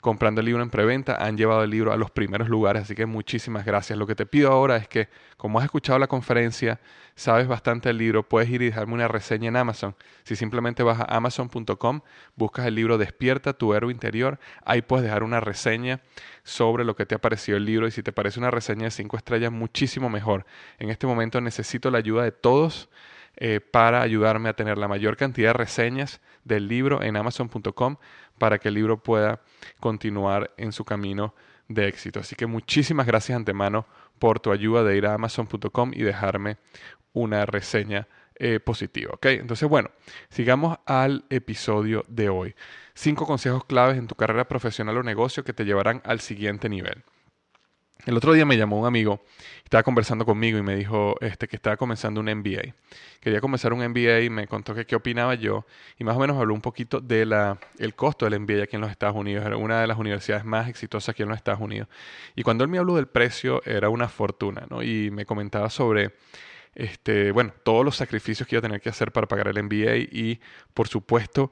comprando 0.00 0.40
el 0.40 0.46
libro 0.46 0.62
en 0.62 0.70
preventa, 0.70 1.16
han 1.24 1.36
llevado 1.36 1.64
el 1.64 1.70
libro 1.70 1.92
a 1.92 1.96
los 1.96 2.10
primeros 2.10 2.48
lugares, 2.48 2.82
así 2.82 2.94
que 2.94 3.06
muchísimas 3.06 3.64
gracias. 3.64 3.98
Lo 3.98 4.06
que 4.06 4.14
te 4.14 4.26
pido 4.26 4.52
ahora 4.52 4.76
es 4.76 4.86
que, 4.86 5.08
como 5.36 5.58
has 5.58 5.64
escuchado 5.64 5.98
la 5.98 6.06
conferencia, 6.06 6.78
sabes 7.16 7.48
bastante 7.48 7.88
del 7.88 7.98
libro, 7.98 8.22
puedes 8.22 8.48
ir 8.48 8.62
y 8.62 8.66
dejarme 8.66 8.94
una 8.94 9.08
reseña 9.08 9.48
en 9.48 9.56
Amazon. 9.56 9.96
Si 10.22 10.36
simplemente 10.36 10.84
vas 10.84 11.00
a 11.00 11.16
amazon.com, 11.16 12.00
buscas 12.36 12.66
el 12.66 12.76
libro 12.76 12.96
Despierta 12.96 13.54
tu 13.54 13.74
héroe 13.74 13.90
interior, 13.90 14.38
ahí 14.64 14.82
puedes 14.82 15.04
dejar 15.04 15.24
una 15.24 15.40
reseña 15.40 16.00
sobre 16.44 16.84
lo 16.84 16.94
que 16.94 17.04
te 17.04 17.16
ha 17.16 17.18
parecido 17.18 17.58
el 17.58 17.64
libro 17.64 17.88
y 17.88 17.90
si 17.90 18.04
te 18.04 18.12
parece 18.12 18.38
una 18.38 18.52
reseña 18.52 18.84
de 18.84 18.90
cinco 18.92 19.16
estrellas, 19.16 19.50
muchísimo 19.50 20.08
mejor. 20.08 20.46
En 20.78 20.90
este 20.90 21.08
momento 21.08 21.40
necesito 21.40 21.90
la 21.90 21.98
ayuda 21.98 22.22
de 22.22 22.30
todos 22.30 22.88
eh, 23.36 23.60
para 23.60 24.00
ayudarme 24.02 24.48
a 24.48 24.54
tener 24.54 24.78
la 24.78 24.88
mayor 24.88 25.16
cantidad 25.16 25.50
de 25.50 25.52
reseñas 25.54 26.20
del 26.44 26.66
libro 26.66 27.02
en 27.02 27.16
amazon.com 27.16 27.96
para 28.38 28.58
que 28.58 28.68
el 28.68 28.74
libro 28.74 29.02
pueda 29.02 29.40
continuar 29.80 30.52
en 30.56 30.72
su 30.72 30.84
camino 30.84 31.34
de 31.68 31.88
éxito. 31.88 32.20
Así 32.20 32.34
que 32.36 32.46
muchísimas 32.46 33.06
gracias 33.06 33.36
antemano 33.36 33.86
por 34.18 34.40
tu 34.40 34.52
ayuda 34.52 34.82
de 34.82 34.96
ir 34.96 35.06
a 35.06 35.14
amazon.com 35.14 35.92
y 35.94 36.02
dejarme 36.02 36.56
una 37.12 37.46
reseña 37.46 38.08
eh, 38.36 38.60
positiva. 38.60 39.14
¿ok? 39.14 39.26
Entonces, 39.26 39.68
bueno, 39.68 39.90
sigamos 40.30 40.78
al 40.86 41.24
episodio 41.30 42.04
de 42.08 42.28
hoy. 42.28 42.54
Cinco 42.94 43.26
consejos 43.26 43.64
claves 43.64 43.98
en 43.98 44.06
tu 44.06 44.14
carrera 44.14 44.46
profesional 44.48 44.96
o 44.96 45.02
negocio 45.02 45.44
que 45.44 45.52
te 45.52 45.64
llevarán 45.64 46.00
al 46.04 46.20
siguiente 46.20 46.68
nivel. 46.68 47.04
El 48.06 48.16
otro 48.16 48.32
día 48.32 48.46
me 48.46 48.56
llamó 48.56 48.78
un 48.78 48.86
amigo, 48.86 49.22
estaba 49.64 49.82
conversando 49.82 50.24
conmigo 50.24 50.56
y 50.56 50.62
me 50.62 50.76
dijo 50.76 51.16
este, 51.20 51.48
que 51.48 51.56
estaba 51.56 51.76
comenzando 51.76 52.20
un 52.20 52.26
MBA. 52.26 52.74
Quería 53.20 53.40
comenzar 53.40 53.72
un 53.72 53.86
MBA 53.86 54.20
y 54.20 54.30
me 54.30 54.46
contó 54.46 54.74
que 54.74 54.86
qué 54.86 54.96
opinaba 54.96 55.34
yo 55.34 55.66
y 55.98 56.04
más 56.04 56.16
o 56.16 56.20
menos 56.20 56.38
habló 56.38 56.54
un 56.54 56.60
poquito 56.60 57.00
del 57.00 57.34
el 57.78 57.94
costo 57.94 58.24
del 58.24 58.40
MBA 58.40 58.62
aquí 58.62 58.76
en 58.76 58.82
los 58.82 58.90
Estados 58.90 59.16
Unidos. 59.16 59.44
Era 59.44 59.56
una 59.56 59.80
de 59.80 59.86
las 59.86 59.98
universidades 59.98 60.44
más 60.44 60.68
exitosas 60.68 61.10
aquí 61.10 61.22
en 61.22 61.28
los 61.28 61.36
Estados 61.36 61.60
Unidos. 61.60 61.88
Y 62.34 62.42
cuando 62.44 62.64
él 62.64 62.70
me 62.70 62.78
habló 62.78 62.94
del 62.94 63.08
precio 63.08 63.62
era 63.66 63.88
una 63.88 64.08
fortuna, 64.08 64.66
¿no? 64.70 64.82
Y 64.82 65.10
me 65.10 65.26
comentaba 65.26 65.68
sobre 65.68 66.12
este, 66.74 67.32
bueno, 67.32 67.52
todos 67.64 67.84
los 67.84 67.96
sacrificios 67.96 68.48
que 68.48 68.54
iba 68.54 68.60
a 68.60 68.62
tener 68.62 68.80
que 68.80 68.88
hacer 68.88 69.10
para 69.10 69.26
pagar 69.26 69.48
el 69.48 69.62
MBA 69.62 69.96
y, 69.96 70.40
por 70.72 70.86
supuesto, 70.86 71.50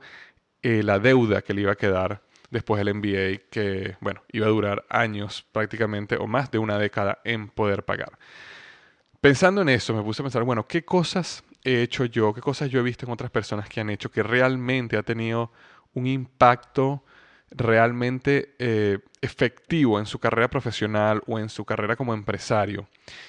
eh, 0.62 0.82
la 0.82 1.00
deuda 1.00 1.42
que 1.42 1.52
le 1.52 1.62
iba 1.62 1.72
a 1.72 1.76
quedar 1.76 2.22
después 2.50 2.84
del 2.84 2.94
MBA 2.94 3.48
que, 3.50 3.96
bueno, 4.00 4.22
iba 4.32 4.46
a 4.46 4.50
durar 4.50 4.84
años 4.88 5.46
prácticamente 5.52 6.16
o 6.16 6.26
más 6.26 6.50
de 6.50 6.58
una 6.58 6.78
década 6.78 7.18
en 7.24 7.48
poder 7.48 7.84
pagar. 7.84 8.18
Pensando 9.20 9.62
en 9.62 9.68
eso, 9.68 9.94
me 9.94 10.02
puse 10.02 10.22
a 10.22 10.24
pensar, 10.24 10.44
bueno, 10.44 10.66
¿qué 10.66 10.84
cosas 10.84 11.42
he 11.64 11.82
hecho 11.82 12.04
yo? 12.04 12.32
¿Qué 12.32 12.40
cosas 12.40 12.70
yo 12.70 12.80
he 12.80 12.82
visto 12.82 13.06
en 13.06 13.12
otras 13.12 13.30
personas 13.30 13.68
que 13.68 13.80
han 13.80 13.90
hecho 13.90 14.10
que 14.10 14.22
realmente 14.22 14.96
ha 14.96 15.02
tenido 15.02 15.50
un 15.94 16.06
impacto 16.06 17.02
realmente 17.50 18.54
eh, 18.58 18.98
efectivo 19.20 19.98
en 19.98 20.06
su 20.06 20.18
carrera 20.18 20.48
profesional 20.48 21.22
o 21.26 21.38
en 21.38 21.48
su 21.48 21.64
carrera 21.64 21.96
como 21.96 22.14
empresario? 22.14 22.86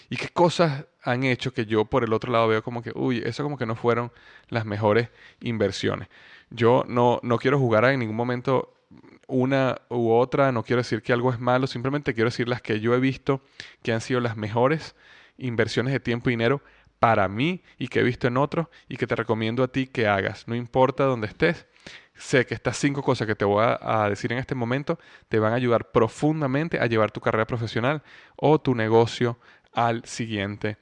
¿Y 0.10 0.18
qué 0.18 0.30
cosas 0.30 0.86
han 1.02 1.24
hecho 1.24 1.54
que 1.54 1.66
yo 1.66 1.86
por 1.86 2.04
el 2.04 2.14
otro 2.14 2.32
lado 2.32 2.48
veo 2.48 2.62
como 2.62 2.84
que, 2.84 2.92
uy, 2.94 3.24
eso 3.26 3.42
como 3.44 3.58
que 3.58 3.66
no 3.66 3.76
fueron 3.76 4.12
las 4.50 4.66
mejores 4.66 5.10
inversiones? 5.40 6.10
Yo 6.50 6.86
no, 6.88 7.20
no 7.24 7.38
quiero 7.40 7.58
jugar 7.58 7.86
en 7.86 8.00
ningún 8.00 8.16
momento 8.16 8.77
una 9.28 9.82
u 9.90 10.12
otra, 10.12 10.52
no 10.52 10.64
quiero 10.64 10.82
decir 10.82 11.02
que 11.02 11.14
algo 11.14 11.32
es 11.32 11.40
malo, 11.40 11.68
simplemente 11.68 12.14
quiero 12.14 12.30
decir 12.30 12.48
las 12.48 12.62
que 12.62 12.80
yo 12.80 12.96
he 12.96 13.00
visto 13.00 13.42
que 13.84 13.92
han 13.92 14.02
sido 14.02 14.20
las 14.22 14.38
mejores 14.38 14.96
inversiones 15.38 15.94
de 15.94 16.00
tiempo 16.00 16.30
y 16.30 16.34
dinero 16.34 16.62
para 17.00 17.28
mí 17.28 17.62
y 17.78 17.90
que 17.90 18.00
he 18.00 18.04
visto 18.04 18.28
en 18.28 18.38
otros 18.38 18.68
y 18.90 18.98
que 18.98 19.06
te 19.06 19.16
recomiendo 19.16 19.64
a 19.64 19.68
ti 19.68 19.88
que 19.88 20.08
hagas. 20.08 20.48
No 20.48 20.56
importa 20.56 21.04
dónde 21.04 21.28
estés, 21.28 21.68
sé 22.16 22.46
que 22.46 22.56
estas 22.56 22.78
cinco 22.78 23.04
cosas 23.04 23.28
que 23.28 23.36
te 23.36 23.46
voy 23.46 23.64
a, 23.68 24.10
decir 24.10 24.32
en 24.32 24.40
este 24.40 24.56
momento 24.56 24.98
te 25.28 25.40
van 25.40 25.54
a 25.54 25.58
ayudar 25.58 25.92
profundamente 25.92 26.80
a 26.80 26.88
llevar 26.88 27.12
tu 27.12 27.22
carrera 27.22 27.46
profesional 27.46 28.02
o 28.36 28.60
tu 28.60 28.74
negocio 28.74 29.38
al 29.74 30.06
siguiente 30.06 30.78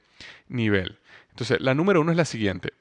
nivel. 0.48 0.98
Entonces, 1.30 1.60
la 1.60 1.74
número 1.74 2.00
uno 2.00 2.12
es 2.12 2.16
la 2.16 2.24
siguiente. 2.24 2.72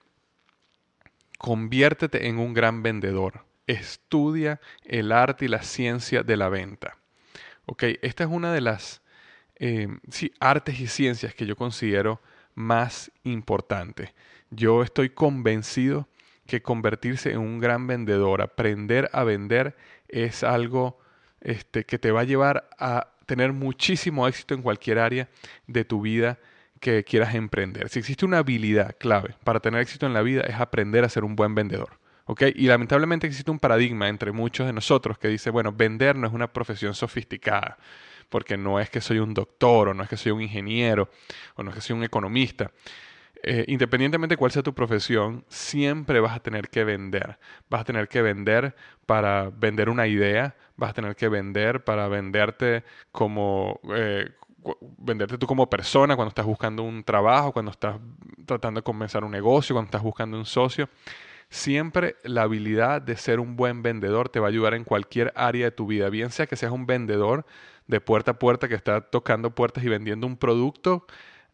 Conviértete 1.37 2.27
en 2.27 2.39
un 2.39 2.53
gran 2.53 2.81
vendedor 2.83 3.43
estudia 3.67 4.59
el 4.83 5.11
arte 5.11 5.45
y 5.45 5.47
la 5.47 5.63
ciencia 5.63 6.23
de 6.23 6.37
la 6.37 6.49
venta. 6.49 6.97
Ok, 7.65 7.83
esta 8.01 8.23
es 8.23 8.29
una 8.29 8.53
de 8.53 8.61
las 8.61 9.01
eh, 9.55 9.87
artes 10.39 10.79
y 10.79 10.87
ciencias 10.87 11.33
que 11.33 11.45
yo 11.45 11.55
considero 11.55 12.21
más 12.53 13.11
importantes. 13.23 14.13
Yo 14.49 14.83
estoy 14.83 15.09
convencido 15.09 16.07
que 16.45 16.61
convertirse 16.61 17.31
en 17.31 17.39
un 17.39 17.59
gran 17.59 17.87
vendedor, 17.87 18.41
aprender 18.41 19.09
a 19.13 19.23
vender, 19.23 19.75
es 20.07 20.43
algo 20.43 20.99
este, 21.41 21.85
que 21.85 21.97
te 21.97 22.11
va 22.11 22.21
a 22.21 22.25
llevar 22.25 22.69
a 22.77 23.09
tener 23.25 23.53
muchísimo 23.53 24.27
éxito 24.27 24.53
en 24.53 24.61
cualquier 24.61 24.99
área 24.99 25.29
de 25.67 25.83
tu 25.83 26.01
vida 26.01 26.37
que 26.79 27.03
quieras 27.03 27.33
emprender. 27.33 27.89
Si 27.89 27.99
existe 27.99 28.25
una 28.25 28.39
habilidad 28.39 28.95
clave 28.99 29.35
para 29.43 29.59
tener 29.59 29.81
éxito 29.81 30.05
en 30.05 30.13
la 30.13 30.21
vida 30.21 30.41
es 30.41 30.55
aprender 30.55 31.03
a 31.03 31.09
ser 31.09 31.23
un 31.23 31.35
buen 31.35 31.55
vendedor. 31.55 31.97
Y 32.55 32.67
lamentablemente 32.67 33.27
existe 33.27 33.51
un 33.51 33.59
paradigma 33.59 34.09
entre 34.09 34.31
muchos 34.31 34.65
de 34.65 34.73
nosotros 34.73 35.17
que 35.17 35.27
dice, 35.27 35.51
bueno, 35.51 35.71
vender 35.71 36.15
no 36.15 36.27
es 36.27 36.33
una 36.33 36.51
profesión 36.51 36.95
sofisticada, 36.95 37.77
porque 38.29 38.57
no 38.57 38.79
es 38.79 38.89
que 38.89 38.99
soy 38.99 39.19
un 39.19 39.33
doctor, 39.33 39.89
o 39.89 39.93
no 39.93 40.01
es 40.01 40.09
que 40.09 40.17
soy 40.17 40.31
un 40.31 40.41
ingeniero, 40.41 41.09
o 41.55 41.63
no 41.63 41.69
es 41.69 41.75
que 41.75 41.81
soy 41.81 41.95
un 41.95 42.03
economista. 42.03 42.71
Eh, 43.43 43.63
independientemente 43.67 44.33
de 44.33 44.37
cuál 44.37 44.51
sea 44.51 44.63
tu 44.63 44.73
profesión, 44.73 45.45
siempre 45.49 46.19
vas 46.19 46.35
a 46.35 46.39
tener 46.39 46.69
que 46.69 46.83
vender. 46.83 47.37
Vas 47.69 47.81
a 47.81 47.83
tener 47.83 48.07
que 48.07 48.23
vender 48.23 48.75
para 49.05 49.51
vender 49.51 49.89
una 49.89 50.07
idea, 50.07 50.55
vas 50.77 50.89
a 50.89 50.93
tener 50.93 51.15
que 51.15 51.29
vender 51.29 51.83
para 51.83 52.07
venderte 52.07 52.83
como... 53.11 53.79
Eh, 53.95 54.31
venderte 54.97 55.37
tú 55.37 55.45
como 55.45 55.69
persona 55.69 56.15
cuando 56.15 56.29
estás 56.29 56.45
buscando 56.47 56.81
un 56.81 57.03
trabajo, 57.03 57.51
cuando 57.51 57.69
estás 57.69 57.97
tratando 58.47 58.79
de 58.79 58.83
comenzar 58.83 59.23
un 59.23 59.29
negocio, 59.29 59.75
cuando 59.75 59.89
estás 59.89 60.01
buscando 60.01 60.39
un 60.39 60.45
socio. 60.45 60.89
Siempre 61.49 62.15
la 62.23 62.43
habilidad 62.43 63.01
de 63.01 63.15
ser 63.15 63.39
un 63.39 63.55
buen 63.55 63.81
vendedor 63.81 64.29
te 64.29 64.39
va 64.39 64.47
a 64.47 64.49
ayudar 64.49 64.73
en 64.73 64.83
cualquier 64.83 65.31
área 65.35 65.65
de 65.65 65.71
tu 65.71 65.87
vida, 65.87 66.09
bien 66.09 66.31
sea 66.31 66.47
que 66.47 66.55
seas 66.55 66.71
un 66.71 66.85
vendedor 66.85 67.45
de 67.87 68.01
puerta 68.01 68.31
a 68.31 68.39
puerta 68.39 68.67
que 68.67 68.75
está 68.75 69.01
tocando 69.01 69.53
puertas 69.53 69.83
y 69.83 69.89
vendiendo 69.89 70.27
un 70.27 70.37
producto, 70.37 71.05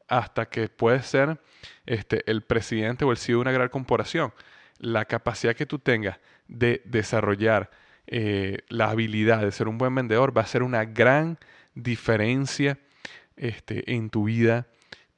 hasta 0.07 0.47
que 0.47 0.67
puedes 0.67 1.05
ser 1.05 1.39
este, 1.85 2.29
el 2.29 2.41
presidente 2.41 3.05
o 3.05 3.11
el 3.11 3.17
CEO 3.17 3.37
de 3.37 3.41
una 3.41 3.51
gran 3.51 3.69
corporación. 3.69 4.33
La 4.77 5.05
capacidad 5.05 5.55
que 5.55 5.65
tú 5.65 5.79
tengas 5.79 6.19
de 6.47 6.81
desarrollar 6.85 7.71
eh, 8.07 8.59
la 8.67 8.89
habilidad 8.89 9.41
de 9.41 9.51
ser 9.51 9.69
un 9.69 9.77
buen 9.77 9.95
vendedor 9.95 10.35
va 10.35 10.41
a 10.41 10.47
ser 10.47 10.63
una 10.63 10.83
gran 10.83 11.37
diferencia 11.75 12.77
este, 13.37 13.93
en 13.93 14.09
tu 14.09 14.25
vida 14.25 14.67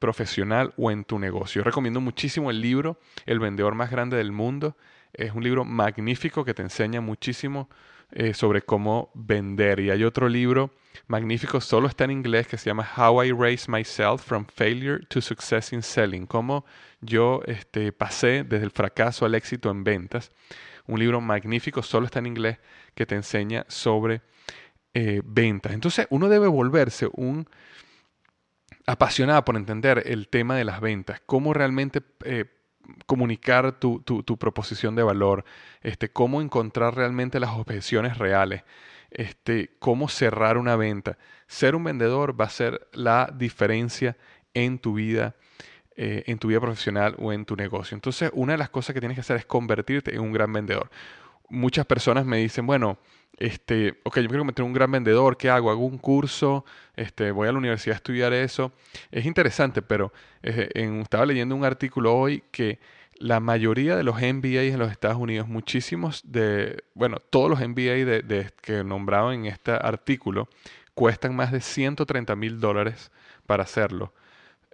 profesional 0.04 0.74
o 0.76 0.92
en 0.92 1.06
tu 1.06 1.18
negocio. 1.18 1.62
Yo 1.62 1.64
recomiendo 1.64 2.02
muchísimo 2.02 2.52
el 2.52 2.60
libro 2.60 3.00
El 3.26 3.40
vendedor 3.40 3.74
más 3.74 3.90
grande 3.90 4.18
del 4.18 4.34
mundo. 4.34 4.76
Es 5.14 5.32
un 5.32 5.42
libro 5.42 5.64
magnífico 5.64 6.44
que 6.44 6.54
te 6.54 6.62
enseña 6.62 7.00
muchísimo 7.00 7.70
eh, 8.12 8.34
sobre 8.34 8.64
cómo 8.64 9.12
vender. 9.14 9.80
Y 9.80 9.92
hay 9.92 10.04
otro 10.04 10.28
libro 10.28 10.72
magnífico, 11.08 11.62
solo 11.62 11.88
está 11.88 12.04
en 12.04 12.12
inglés, 12.12 12.48
que 12.48 12.58
se 12.58 12.66
llama 12.66 12.86
How 12.98 13.24
I 13.24 13.32
Raised 13.32 13.70
Myself 13.70 14.22
from 14.22 14.46
Failure 14.46 15.06
to 15.08 15.22
Success 15.22 15.72
in 15.72 15.82
Selling. 15.82 16.26
Cómo 16.26 16.66
yo 17.00 17.42
este, 17.46 17.94
pasé 17.94 18.44
desde 18.44 18.66
el 18.66 18.72
fracaso 18.72 19.26
al 19.26 19.36
éxito 19.36 19.72
en 19.72 19.86
ventas. 19.86 20.32
Un 20.86 21.00
libro 21.00 21.22
magnífico, 21.22 21.82
solo 21.82 22.08
está 22.08 22.20
en 22.20 22.26
inglés, 22.26 22.58
que 22.94 23.06
te 23.06 23.16
enseña 23.16 23.66
sobre 23.70 24.22
eh, 24.94 25.22
ventas. 25.24 25.72
Entonces 25.72 26.08
uno 26.10 26.28
debe 26.28 26.48
volverse 26.50 27.08
un 27.14 27.48
apasionada 28.86 29.46
por 29.46 29.56
entender 29.56 30.04
el 30.06 30.28
tema 30.28 30.56
de 30.56 30.66
las 30.66 30.82
ventas, 30.82 31.22
cómo 31.26 31.54
realmente 31.54 32.02
eh, 32.26 32.46
comunicar 33.06 33.80
tu, 33.80 34.02
tu, 34.02 34.38
proposición 34.38 34.96
de 34.96 35.04
valor, 35.04 35.46
este, 35.82 36.10
cómo 36.10 36.42
encontrar 36.42 36.96
realmente 36.96 37.40
las 37.40 37.52
objeciones 37.52 38.18
reales, 38.18 38.64
este, 39.12 39.72
cómo 39.80 40.10
cerrar 40.10 40.58
una 40.58 40.76
venta. 40.76 41.18
Ser 41.48 41.76
un 41.76 41.84
vendedor 41.84 42.40
va 42.40 42.46
a 42.46 42.50
ser 42.50 42.88
la 42.92 43.32
diferencia 43.34 44.18
en 44.54 44.80
tu 44.80 44.96
vida, 44.96 45.36
eh, 45.96 46.24
en 46.28 46.40
tu 46.40 46.50
vida 46.50 46.60
profesional 46.60 47.16
o 47.20 47.32
en 47.32 47.46
tu 47.46 47.56
negocio. 47.56 47.96
Entonces, 47.96 48.32
una 48.34 48.54
de 48.54 48.58
las 48.58 48.70
cosas 48.70 48.94
que 48.94 49.00
tienes 49.00 49.16
que 49.16 49.22
hacer 49.22 49.38
es 49.38 49.46
convertirte 49.46 50.14
en 50.14 50.22
un 50.22 50.34
gran 50.34 50.52
vendedor. 50.52 50.90
Muchas 51.50 51.86
personas 51.86 52.26
me 52.26 52.38
dicen, 52.38 52.66
bueno, 52.66 52.98
este, 53.38 54.00
ok, 54.04 54.20
yo 54.20 54.28
quiero 54.28 54.46
meter 54.46 54.64
un 54.64 54.74
gran 54.74 54.92
vendedor, 54.92 55.38
¿qué 55.38 55.50
hago? 55.50 55.72
¿Hago 55.72 55.86
un 55.86 55.98
curso? 55.98 56.66
Este, 56.96 57.32
¿Voy 57.32 57.48
a 57.48 57.52
la 57.52 57.58
universidad 57.58 57.96
a 57.96 57.98
estudiar 57.98 58.34
eso? 58.34 58.72
Es 59.12 59.26
interesante, 59.26 59.82
pero 59.82 60.14
eh, 60.44 60.70
estaba 61.02 61.26
leyendo 61.26 61.56
un 61.56 61.66
artículo 61.66 62.16
hoy 62.16 62.44
que 62.52 62.80
la 63.16 63.40
mayoría 63.40 63.96
de 63.96 64.04
los 64.04 64.16
MBAs 64.16 64.74
en 64.74 64.80
los 64.80 64.92
Estados 64.92 65.18
Unidos, 65.18 65.48
muchísimos 65.48 66.22
de, 66.26 66.84
bueno, 66.94 67.18
todos 67.30 67.50
los 67.50 67.60
MBA 67.60 68.06
de, 68.06 68.52
que 68.62 68.84
nombraban 68.84 69.36
en 69.36 69.46
este 69.46 69.72
artículo, 69.72 70.50
cuestan 70.94 71.36
más 71.36 71.52
de 71.52 71.62
130 71.62 72.36
mil 72.36 72.60
dólares 72.60 73.12
para 73.46 73.64
hacerlo. 73.64 74.14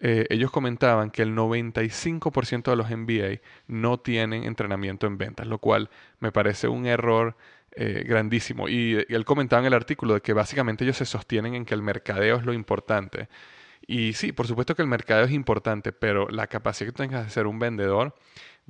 Eh, 0.01 0.25
ellos 0.30 0.50
comentaban 0.50 1.12
que 1.12 1.22
el 1.22 1.36
95% 1.36 2.72
de 2.72 2.75
los 2.75 2.89
MBA 2.89 3.42
no 3.68 4.00
tienen 4.00 4.46
entrenamiento 4.46 5.08
en 5.08 5.18
ventas, 5.18 5.46
lo 5.46 5.60
cual 5.60 5.89
me 6.20 6.32
parece 6.32 6.70
un 6.70 6.86
error 6.86 7.36
eh, 7.76 8.04
grandísimo. 8.06 8.68
Y, 8.68 9.06
él 9.10 9.26
comentaba 9.26 9.62
en 9.62 9.68
el 9.68 9.74
artículo 9.74 10.16
de 10.16 10.22
que 10.22 10.34
básicamente 10.34 10.84
ellos 10.84 10.98
se 10.98 11.06
sostienen 11.06 11.56
en 11.56 11.66
que 11.66 11.74
el 11.74 11.82
mercadeo 11.82 12.38
es 12.38 12.46
lo 12.46 12.54
importante. 12.54 13.30
Y 13.88 14.14
sí, 14.14 14.32
por 14.32 14.48
supuesto 14.48 14.76
que 14.76 14.82
el 14.82 14.88
mercadeo 14.88 15.26
es 15.26 15.32
importante, 15.32 15.92
pero 15.92 16.28
la 16.30 16.48
capacidad 16.48 16.90
que 16.90 16.98
tengas 16.98 17.26
de 17.26 17.32
ser 17.32 17.48
un 17.48 17.60
vendedor 17.60 18.16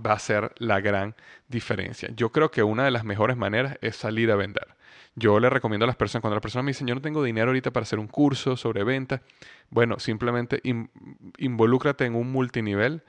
va 0.04 0.14
a 0.14 0.20
ser 0.20 0.54
la 0.58 0.80
gran 0.80 1.16
diferencia. 1.48 2.10
Yo 2.16 2.32
creo 2.32 2.52
que 2.52 2.64
una 2.64 2.86
de 2.86 2.92
las 2.92 3.04
mejores 3.04 3.38
maneras 3.38 3.78
es 3.82 3.96
salir 3.96 4.32
a 4.32 4.36
vender. 4.36 4.68
Yo 5.16 5.40
le 5.40 5.50
recomiendo 5.50 5.84
a 5.86 5.88
las 5.88 5.98
personas, 5.98 6.22
cuando 6.22 6.36
las 6.36 6.42
personas 6.42 6.66
me 6.66 6.72
dicen, 6.72 6.88
yo 6.88 6.96
no 6.96 7.02
tengo 7.02 7.24
dinero 7.24 7.50
ahorita 7.50 7.72
para 7.72 7.84
hacer 7.84 8.00
un 8.00 8.08
curso 8.08 8.56
sobre 8.56 8.84
venta, 8.84 9.22
bueno, 9.70 10.00
simplemente 10.00 10.62
involúcrate 11.38 12.06
en 12.06 12.16
un 12.16 12.32
multinivel 12.32 13.04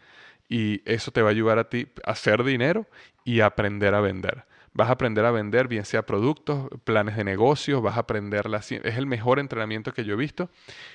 y 0.48 0.82
eso 0.90 1.12
te 1.12 1.22
va 1.22 1.28
a 1.28 1.30
ayudar 1.30 1.58
a 1.58 1.68
ti 1.68 1.88
a 2.04 2.10
hacer 2.10 2.42
dinero 2.42 2.86
y 3.24 3.40
aprender 3.40 3.94
a 3.94 4.00
vender. 4.00 4.44
Vas 4.72 4.88
a 4.88 4.92
aprender 4.92 5.24
a 5.24 5.32
vender, 5.32 5.66
bien 5.66 5.84
sea 5.84 6.06
productos, 6.06 6.68
planes 6.84 7.16
de 7.16 7.24
negocios, 7.24 7.82
vas 7.82 7.96
a 7.96 8.00
aprender 8.00 8.48
la 8.48 8.58
Es 8.58 8.96
el 8.96 9.06
mejor 9.06 9.40
entrenamiento 9.40 9.92
que 9.92 10.04
yo 10.04 10.14
he 10.14 10.16
visto 10.16 10.48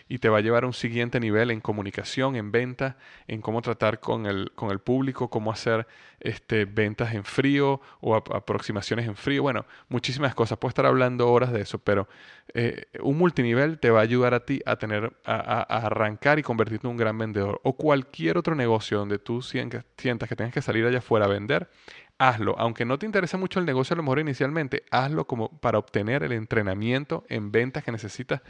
y 0.08 0.20
te 0.20 0.29
va 0.29 0.38
a 0.38 0.41
llevar 0.41 0.63
a 0.63 0.67
un 0.67 0.74
siguiente 0.74 1.20
nivel 1.20 1.51
en 1.51 1.60
comunicación, 1.60 2.38
en 2.38 2.53
venta, 2.53 2.96
en 3.27 3.41
cómo 3.41 3.62
tratar 3.62 4.00
con 4.00 4.27
el, 4.27 4.53
con 4.55 4.72
el 4.72 4.79
público, 4.79 5.29
cómo 5.29 5.51
hacer 5.51 5.88
este, 6.22 6.63
ventas 6.63 7.13
en 7.13 7.25
frío 7.25 7.82
o 8.00 8.15
aproximaciones 8.15 9.08
en 9.08 9.15
frío. 9.17 9.44
Bueno, 9.44 9.65
muchísimas 9.89 10.34
cosas. 10.34 10.58
Puedo 10.58 10.70
estar 10.70 10.86
hablando 10.86 11.29
horas 11.29 11.51
de 11.51 11.62
eso, 11.62 11.77
pero 11.77 12.08
eh, 12.53 12.86
un 13.01 13.17
multinivel 13.17 13.79
te 13.79 13.89
va 13.89 14.00
a 14.00 14.03
ayudar 14.03 14.34
a 14.34 14.46
ti 14.46 14.62
a 14.65 14.77
tener, 14.77 15.12
a, 15.25 15.62
arrancar 15.63 16.39
y 16.39 16.44
convertirte 16.44 16.88
en 16.88 16.91
un 16.91 16.98
gran 16.98 17.17
vendedor. 17.17 17.60
O 17.63 17.74
cualquier 17.74 18.38
otro 18.38 18.55
negocio 18.55 18.98
donde 18.98 19.20
tú 19.20 19.41
sientas 19.41 19.84
que 19.98 20.36
tengas 20.36 20.53
que 20.53 20.62
salir 20.62 20.86
allá 20.86 21.00
afuera 21.00 21.25
a 21.25 21.29
vender 21.29 21.70
hazlo. 22.17 22.55
Aunque 22.57 22.86
no 22.86 22.98
te 22.98 23.05
interesa 23.05 23.38
mucho 23.38 23.60
el 23.60 23.65
negocio 23.65 23.93
a 23.93 23.98
lo 23.98 24.03
mejor 24.03 24.19
inicialmente, 24.19 24.84
hazlo 24.91 25.25
como 25.25 25.50
para 25.60 25.77
obtener 25.77 26.24
el 26.24 26.31
entrenamiento 26.31 27.25
en 27.29 27.51
ventas 27.51 27.84
que 27.84 27.91
necesitas 27.91 28.41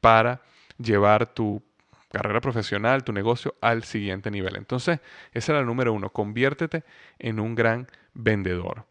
para 0.00 0.42
llevar 0.78 1.34
tu 1.34 1.62
carrera 2.10 2.40
profesional, 2.40 3.04
tu 3.04 3.12
negocio 3.12 3.54
al 3.60 3.84
siguiente 3.84 4.30
nivel. 4.30 4.56
Entonces, 4.56 5.00
esa 5.32 5.52
era 5.52 5.60
la 5.60 5.66
número 5.66 5.92
uno, 5.92 6.10
conviértete 6.10 6.84
en 7.18 7.38
un 7.38 7.54
gran 7.54 7.86
vendedor. 8.14 8.84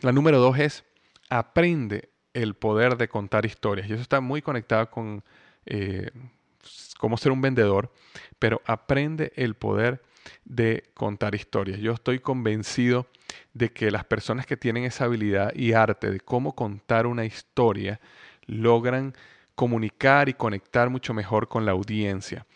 La 0.00 0.12
número 0.12 0.38
dos 0.38 0.58
es, 0.58 0.84
aprende 1.28 2.10
el 2.34 2.54
poder 2.54 2.96
de 2.96 3.08
contar 3.08 3.44
historias. 3.44 3.88
Y 3.88 3.92
eso 3.92 4.02
está 4.02 4.20
muy 4.20 4.42
conectado 4.42 4.90
con 4.90 5.24
eh, 5.66 6.10
cómo 6.98 7.16
ser 7.16 7.32
un 7.32 7.40
vendedor, 7.40 7.92
pero 8.38 8.62
aprende 8.64 9.32
el 9.36 9.54
poder 9.54 10.02
de 10.44 10.84
contar 10.94 11.34
historias. 11.34 11.80
Yo 11.80 11.92
estoy 11.92 12.18
convencido 12.18 13.06
de 13.54 13.70
que 13.70 13.90
las 13.90 14.04
personas 14.04 14.46
que 14.46 14.56
tienen 14.56 14.84
esa 14.84 15.04
habilidad 15.04 15.52
y 15.54 15.72
arte 15.72 16.10
de 16.10 16.20
cómo 16.20 16.54
contar 16.54 17.06
una 17.06 17.24
historia 17.24 18.00
logran 18.46 19.14
comunicar 19.54 20.28
y 20.28 20.34
conectar 20.34 20.90
mucho 20.90 21.14
mejor 21.14 21.48
con 21.48 21.64
la 21.64 21.72
audiencia. 21.72 22.46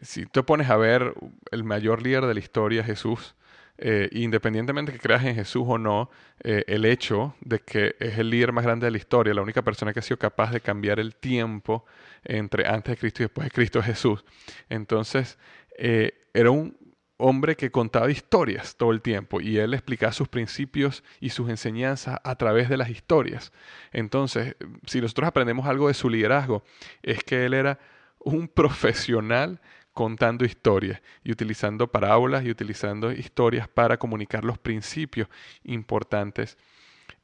Si 0.00 0.26
te 0.26 0.42
pones 0.42 0.68
a 0.70 0.76
ver 0.76 1.14
el 1.50 1.64
mayor 1.64 2.02
líder 2.02 2.26
de 2.26 2.34
la 2.34 2.40
historia, 2.40 2.84
Jesús, 2.84 3.34
eh, 3.78 4.08
independientemente 4.12 4.92
que 4.92 4.98
creas 4.98 5.24
en 5.24 5.34
Jesús 5.34 5.64
o 5.66 5.78
no, 5.78 6.10
eh, 6.44 6.64
el 6.66 6.84
hecho 6.84 7.34
de 7.40 7.60
que 7.60 7.96
es 7.98 8.18
el 8.18 8.30
líder 8.30 8.52
más 8.52 8.64
grande 8.64 8.86
de 8.86 8.90
la 8.90 8.98
historia, 8.98 9.34
la 9.34 9.42
única 9.42 9.62
persona 9.62 9.92
que 9.92 10.00
ha 10.00 10.02
sido 10.02 10.18
capaz 10.18 10.52
de 10.52 10.60
cambiar 10.60 11.00
el 11.00 11.14
tiempo 11.14 11.84
entre 12.24 12.66
antes 12.66 12.92
de 12.92 12.96
Cristo 12.98 13.22
y 13.22 13.24
después 13.24 13.46
de 13.46 13.50
Cristo 13.50 13.78
es 13.80 13.86
Jesús. 13.86 14.24
Entonces, 14.68 15.38
eh, 15.78 16.12
era 16.34 16.50
un 16.50 16.76
hombre 17.22 17.56
que 17.56 17.70
contaba 17.70 18.10
historias 18.10 18.76
todo 18.76 18.90
el 18.90 19.00
tiempo 19.00 19.40
y 19.40 19.58
él 19.58 19.74
explicaba 19.74 20.12
sus 20.12 20.28
principios 20.28 21.04
y 21.20 21.30
sus 21.30 21.48
enseñanzas 21.48 22.18
a 22.24 22.34
través 22.34 22.68
de 22.68 22.76
las 22.76 22.90
historias. 22.90 23.52
Entonces, 23.92 24.56
si 24.86 25.00
nosotros 25.00 25.28
aprendemos 25.28 25.66
algo 25.66 25.86
de 25.86 25.94
su 25.94 26.10
liderazgo, 26.10 26.64
es 27.02 27.22
que 27.22 27.46
él 27.46 27.54
era 27.54 27.78
un 28.18 28.48
profesional 28.48 29.60
contando 29.92 30.44
historias 30.44 31.00
y 31.22 31.30
utilizando 31.30 31.86
parábolas 31.86 32.44
y 32.44 32.50
utilizando 32.50 33.12
historias 33.12 33.68
para 33.68 33.98
comunicar 33.98 34.44
los 34.44 34.58
principios 34.58 35.28
importantes 35.62 36.58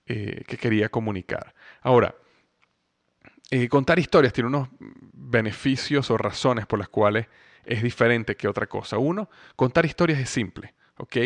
eh, 0.07 0.45
que 0.47 0.57
quería 0.57 0.89
comunicar. 0.91 1.55
Ahora, 1.81 2.15
eh, 3.51 3.69
contar 3.69 3.99
historias 3.99 4.33
tiene 4.33 4.49
unos 4.49 4.69
beneficios 4.79 6.11
o 6.11 6.17
razones 6.17 6.67
por 6.67 6.79
las 6.79 6.89
cuales 6.89 7.27
es 7.69 7.83
diferente 7.83 8.37
que 8.37 8.49
otra 8.49 8.67
cosa. 8.67 8.99
Uno, 8.99 9.29
contar 9.55 9.85
historias 9.87 10.19
es 10.19 10.31
simple, 10.31 10.75
¿ok? 10.97 11.17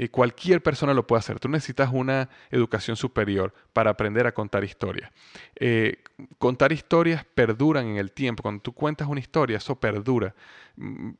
Eh, 0.00 0.10
cualquier 0.10 0.62
persona 0.62 0.94
lo 0.94 1.08
puede 1.08 1.18
hacer. 1.18 1.40
Tú 1.40 1.48
necesitas 1.48 1.90
una 1.92 2.28
educación 2.52 2.96
superior 2.96 3.52
para 3.72 3.90
aprender 3.90 4.28
a 4.28 4.32
contar 4.32 4.62
historias. 4.62 5.10
Eh, 5.56 5.96
contar 6.38 6.70
historias 6.70 7.24
perduran 7.34 7.84
en 7.88 7.96
el 7.96 8.12
tiempo. 8.12 8.44
Cuando 8.44 8.62
tú 8.62 8.72
cuentas 8.72 9.08
una 9.08 9.18
historia, 9.18 9.56
eso 9.56 9.74
perdura. 9.74 10.36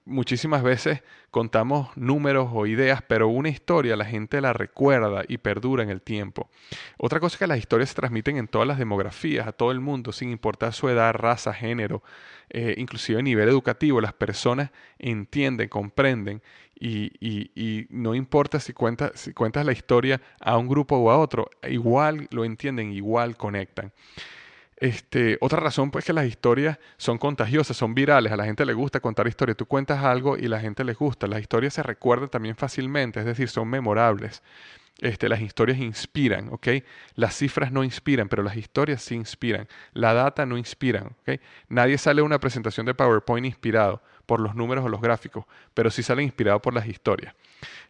muchísimas 0.05 0.63
veces 0.63 1.03
contamos 1.33 1.89
números 1.97 2.51
o 2.53 2.67
ideas, 2.67 3.03
pero 3.03 3.27
una 3.27 3.49
historia 3.49 3.97
la 3.97 4.05
gente 4.05 4.41
la 4.41 4.53
recuerda 4.53 5.25
y 5.27 5.39
perdura 5.39 5.83
en 5.83 5.91
el 5.91 6.01
tiempo. 6.01 6.49
Otra 6.99 7.19
cosa 7.19 7.35
es 7.35 7.39
que 7.41 7.49
las 7.49 7.59
historias 7.59 7.89
se 7.89 7.97
transmiten 7.97 8.37
en 8.37 8.47
todas 8.47 8.69
las 8.69 8.79
demografías, 8.79 9.49
a 9.49 9.53
todo 9.53 9.73
el 9.73 9.81
mundo, 9.81 10.13
sin 10.13 10.31
importar 10.31 10.73
su 10.73 10.89
edad, 10.89 11.13
raza, 11.15 11.53
género, 11.53 12.05
eh, 12.51 12.77
inclusive 12.79 13.19
a 13.19 13.23
nivel 13.23 13.49
educativo. 13.49 14.01
Las 14.01 14.13
personas 14.13 14.71
entienden, 15.01 15.69
comprenden 15.69 16.43
y, 16.81 17.87
no 17.91 18.15
importa 18.15 18.61
si 18.61 18.73
cuentas, 18.73 19.29
la 19.65 19.73
historia 19.73 20.21
a 20.41 20.57
un 20.57 20.69
grupo 20.69 20.97
o 20.97 21.11
a 21.11 21.19
otro, 21.19 21.51
igual 21.69 22.29
lo 22.31 22.45
entienden, 22.45 22.93
igual 22.93 23.37
conectan. 23.37 23.93
Este, 24.81 25.39
otra 25.41 25.59
razón 25.59 25.91
pues 25.91 26.05
que 26.05 26.13
las 26.13 26.27
historias 26.27 26.79
son 26.99 27.19
contagiosas, 27.19 27.77
son 27.77 27.95
virales, 27.95 28.31
a 28.31 28.37
la 28.37 28.45
gente 28.45 28.65
le 28.65 28.75
gusta 28.75 29.01
contar 29.01 29.27
historias, 29.27 29.57
tú 29.57 29.67
cuentas 29.67 30.05
algo 30.05 30.37
y 30.39 30.47
la 30.47 30.61
gente 30.61 30.85
les 30.85 30.97
gusta, 30.97 31.27
las 31.27 31.41
historias 31.41 31.75
se 31.75 31.83
recuerdan 31.83 32.29
también 32.29 32.55
fácilmente, 32.55 33.19
es 33.19 33.27
decir, 33.27 33.49
son 33.49 33.69
memorables. 33.69 34.43
Este, 35.01 35.29
las 35.29 35.41
historias 35.41 35.79
inspiran, 35.79 36.49
¿ok? 36.53 36.69
Las 37.15 37.37
cifras 37.37 37.71
no 37.71 37.85
inspiran, 37.85 38.29
pero 38.29 38.43
las 38.43 38.57
historias 38.57 39.01
sí 39.01 39.15
inspiran. 39.15 39.69
La 39.93 40.13
data 40.13 40.45
no 40.45 40.59
inspiran, 40.59 41.15
¿ok? 41.21 41.41
Nadie 41.69 41.99
sale 41.99 42.21
a 42.21 42.25
una 42.25 42.41
presentación 42.41 42.85
de 42.85 42.95
PowerPoint 42.95 43.47
inspirado 43.47 44.03
por 44.29 44.41
los 44.41 44.55
números 44.55 44.85
o 44.85 44.91
los 44.91 45.01
gráficos, 45.01 45.47
pero 45.73 45.91
sí 45.91 46.03
sale 46.03 46.23
inspirado 46.23 46.61
por 46.61 46.75
las 46.75 46.87
historias. 46.87 47.35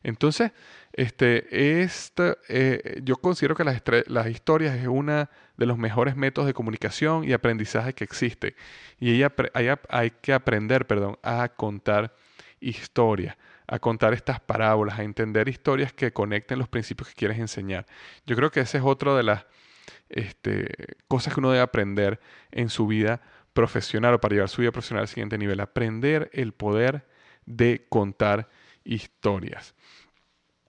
Entonces, 0.04 0.52
este, 0.92 1.48
eh, 1.50 3.00
yo 3.02 3.16
considero 3.16 3.56
que 3.56 3.64
las, 3.64 4.26
historias 4.28 4.76
es 4.76 4.86
uno 4.86 5.28
de 5.56 5.66
los 5.66 5.76
mejores 5.76 6.14
métodos 6.14 6.46
de 6.46 6.54
comunicación 6.54 7.24
y 7.24 7.32
aprendizaje 7.32 7.92
que 7.92 8.04
existe. 8.04 8.54
Y 9.00 9.20
hay, 9.20 9.68
hay 9.88 10.10
que 10.10 10.32
aprender, 10.32 10.86
perdón, 10.86 11.18
a 11.24 11.48
contar 11.48 12.14
historias 12.60 13.36
a 13.70 13.78
contar 13.78 14.14
estas 14.14 14.40
parábolas, 14.40 14.98
a 14.98 15.02
entender 15.02 15.46
historias 15.46 15.92
que 15.92 16.10
conecten 16.10 16.58
los 16.58 16.68
principios 16.68 17.10
que 17.10 17.14
quieres 17.14 17.38
enseñar. 17.38 17.84
Yo 18.24 18.34
creo 18.34 18.50
que 18.50 18.60
esa 18.60 18.78
es 18.78 18.84
otra 18.84 19.14
de 19.14 19.22
las 19.22 19.44
este, 20.08 20.96
cosas 21.06 21.34
que 21.34 21.40
uno 21.40 21.50
debe 21.50 21.62
aprender 21.62 22.18
en 22.50 22.70
su 22.70 22.86
vida 22.86 23.20
profesional 23.52 24.14
o 24.14 24.20
para 24.20 24.34
llevar 24.34 24.48
su 24.48 24.60
vida 24.60 24.72
profesional 24.72 25.02
al 25.02 25.08
siguiente 25.08 25.38
nivel. 25.38 25.60
Aprender 25.60 26.30
el 26.32 26.52
poder 26.52 27.06
de 27.46 27.86
contar 27.88 28.48
historias. 28.84 29.74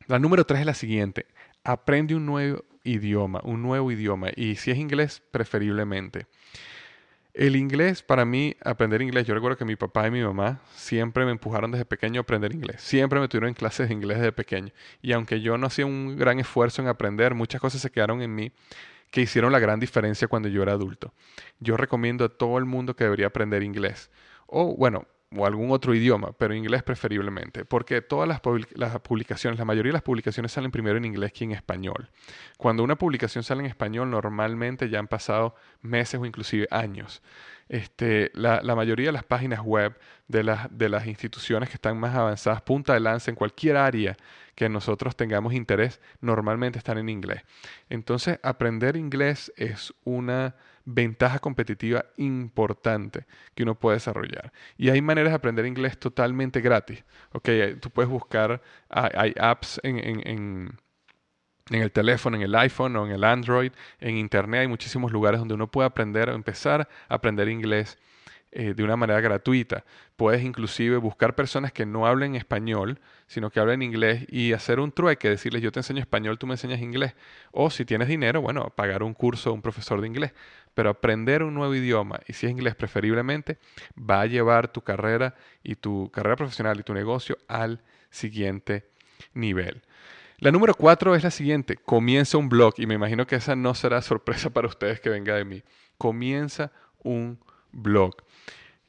La 0.08 0.20
número 0.20 0.46
tres 0.46 0.62
es 0.62 0.65
la 0.65 0.74
siguiente. 0.74 1.28
Aprende 1.63 2.15
un 2.15 2.26
nuevo 2.26 2.63
idioma, 2.84 3.42
un 3.44 3.62
nuevo 3.62 3.92
idioma. 3.92 4.30
Y 4.36 4.56
si 4.56 4.72
es 4.72 4.78
inglés, 4.78 5.22
preferiblemente. 5.32 6.28
El 7.34 7.56
inglés, 7.56 8.02
para 8.02 8.26
mí, 8.26 8.56
aprender 8.65 9.02
inglés, 9.02 9.28
yo 9.28 9.34
recuerdo 9.34 9.56
que 9.56 9.65
mi 9.65 9.76
papá 9.76 10.08
y 10.08 10.12
mi 10.12 10.22
mamá 10.22 10.62
siempre 10.76 11.26
me 11.26 11.32
empujaron 11.32 11.72
desde 11.72 11.86
pequeño 11.86 12.20
a 12.20 12.24
aprender 12.24 12.54
inglés. 12.54 12.82
Siempre 12.82 13.20
me 13.20 13.28
tuvieron 13.28 13.50
en 13.50 13.54
clases 13.54 13.88
de 13.88 13.94
inglés 13.94 14.18
desde 14.18 14.32
pequeño. 14.32 14.74
Y 15.02 15.12
aunque 15.13 15.39
yo 15.39 15.58
no 15.58 15.68
hacía 15.68 15.86
un 15.86 16.18
gran 16.18 16.39
esfuerzo 16.39 16.82
en 16.82 16.88
aprender, 16.88 17.36
muchas 17.36 17.62
cosas 17.62 17.82
se 17.82 17.92
quedaron 17.92 18.22
en 18.22 18.34
mí 18.34 18.52
que 19.12 19.22
hicieron 19.22 19.52
la 19.52 19.60
gran 19.60 19.80
diferencia 19.80 20.28
cuando 20.28 20.50
yo 20.50 20.62
era 20.62 20.74
adulto. 20.74 21.13
Yo 21.60 21.78
recomiendo 21.78 22.26
a 22.26 22.30
todo 22.30 22.58
el 22.58 22.65
mundo 22.65 22.95
que 22.95 23.04
debería 23.04 23.28
aprender 23.28 23.63
inglés. 23.63 24.12
O 24.48 24.76
bueno, 24.76 25.06
o 25.36 25.45
algún 25.45 25.72
otro 25.72 25.93
idioma, 25.93 26.32
pero 26.34 26.56
inglés 26.56 26.82
preferiblemente, 26.82 27.63
porque 27.63 28.02
todas 28.02 28.28
las, 28.28 28.39
publicaciones, 29.02 29.60
la 29.60 29.65
mayoría 29.65 29.89
de 29.89 29.93
las 29.93 30.02
publicaciones 30.02 30.52
salen 30.52 30.72
primero 30.72 30.98
en 30.98 31.06
inglés 31.06 31.34
que 31.34 31.43
en 31.43 31.52
español. 31.52 32.10
Cuando 32.58 32.84
una 32.84 32.98
publicación 32.98 33.43
sale 33.43 33.62
en 33.62 33.67
español, 33.67 34.10
normalmente 34.10 34.89
ya 34.89 35.00
han 35.00 35.08
pasado 35.08 35.56
meses 35.82 36.19
o 36.19 36.26
inclusive 36.26 36.67
años. 36.72 37.22
Este, 37.70 38.32
la, 38.34 38.62
mayoría 38.76 39.08
de 39.08 39.12
las 39.12 39.24
páginas 39.24 39.62
web 39.62 39.96
de 40.28 40.44
las, 40.44 40.68
de 40.76 40.90
las 40.90 41.06
instituciones 41.06 41.70
que 41.70 41.76
están 41.76 42.00
más 42.00 42.16
avanzadas, 42.16 42.64
punta 42.64 42.96
de 42.96 43.00
lanza 43.00 43.30
en 43.30 43.36
cualquier 43.36 43.78
área 43.78 44.18
que 44.56 44.68
nosotros 44.70 45.16
tengamos 45.16 45.54
interés, 45.54 46.02
normalmente 46.20 46.80
están 46.80 46.98
en 46.98 47.10
inglés. 47.10 47.44
Entonces, 47.90 48.40
aprender 48.42 48.96
inglés 48.98 49.54
es 49.56 49.94
una 50.04 50.56
ventaja 50.84 51.40
competitiva 51.40 52.06
importante 52.18 53.26
que 53.54 53.64
uno 53.64 53.76
puede 53.76 53.98
desarrollar. 53.98 54.52
Y 54.76 54.90
hay 54.90 55.02
maneras 55.02 55.32
de 55.32 55.36
aprender 55.36 55.66
inglés 55.66 56.00
totalmente 56.00 56.62
gratis. 56.62 57.04
Okay, 57.32 57.76
tú 57.76 57.90
puedes 57.92 58.10
buscar, 58.10 58.62
hay, 58.90 59.34
apps 59.40 59.80
en, 59.84 60.00
en, 60.00 60.28
en, 60.28 60.80
en, 61.70 61.82
el 61.82 61.92
teléfono, 61.92 62.38
en 62.38 62.44
el 62.44 62.56
iPhone 62.56 62.96
o 62.96 63.06
en 63.06 63.12
el 63.12 63.24
Android, 63.24 63.72
en 64.00 64.18
Internet, 64.18 64.62
hay 64.62 64.68
muchísimos 64.68 65.12
lugares 65.12 65.40
donde 65.40 65.54
uno 65.54 65.68
puede 65.68 65.88
aprender 65.88 66.30
o 66.30 66.36
empezar 66.36 66.88
a 67.08 67.16
aprender 67.16 67.50
inglés 67.50 67.98
eh, 68.52 68.74
de 68.74 68.84
una 68.84 68.96
manera 68.96 69.22
gratuita. 69.22 69.86
Puedes 70.16 70.44
inclusive 70.44 70.98
buscar 70.98 71.36
personas 71.36 71.72
que 71.72 71.86
no 71.86 72.08
hablen 72.08 72.36
español, 72.36 73.00
sino 73.28 73.52
que 73.52 73.60
hablen 73.60 73.84
inglés 73.84 74.26
y 74.28 74.54
hacer 74.54 74.80
un 74.80 74.92
trueque, 74.92 75.30
decirles 75.30 75.62
yo 75.62 75.72
te 75.72 75.80
enseño 75.80 76.00
español, 76.00 76.40
tú 76.40 76.48
me 76.48 76.56
enseñas 76.56 76.82
inglés. 76.82 77.14
O 77.52 77.70
si 77.70 77.86
tienes 77.86 78.08
dinero, 78.08 78.42
bueno, 78.42 78.74
pagar 78.76 79.04
un 79.04 79.14
curso 79.14 79.54
un 79.54 79.62
profesor 79.62 80.02
de 80.02 80.08
inglés. 80.08 80.34
Pero 80.74 80.90
aprender 80.90 81.44
un 81.44 81.54
nuevo 81.54 81.76
idioma, 81.76 82.22
y 82.28 82.34
si 82.34 82.48
es 82.48 82.52
inglés 82.52 82.74
preferiblemente, 82.74 83.60
va 83.96 84.22
a 84.22 84.26
llevar 84.26 84.72
tu 84.72 84.82
carrera 84.82 85.36
y 85.64 85.76
tu 85.76 86.10
carrera 86.10 86.36
profesional 86.36 86.80
y 86.80 86.84
tu 86.84 86.96
negocio 86.96 87.38
al 87.48 87.82
siguiente 88.10 88.90
nivel. 89.36 89.84
La 90.41 90.52
número 90.52 90.73
cuatro 90.73 91.15
es 91.15 91.23
la 91.23 91.32
siguiente, 91.32 91.75
comienza 91.75 92.38
un 92.38 92.47
blog 92.47 92.75
y 92.78 92.88
me 92.88 92.93
imagino 92.93 93.28
que 93.28 93.36
esa 93.36 93.58
no 93.58 93.75
será 93.75 94.02
sorpresa 94.02 94.49
para 94.49 94.69
ustedes 94.69 95.02
que 95.02 95.10
venga 95.10 95.36
de 95.36 95.43
mí. 95.43 95.63
Comienza 95.97 96.71
un 97.04 97.38
blog. 97.73 98.15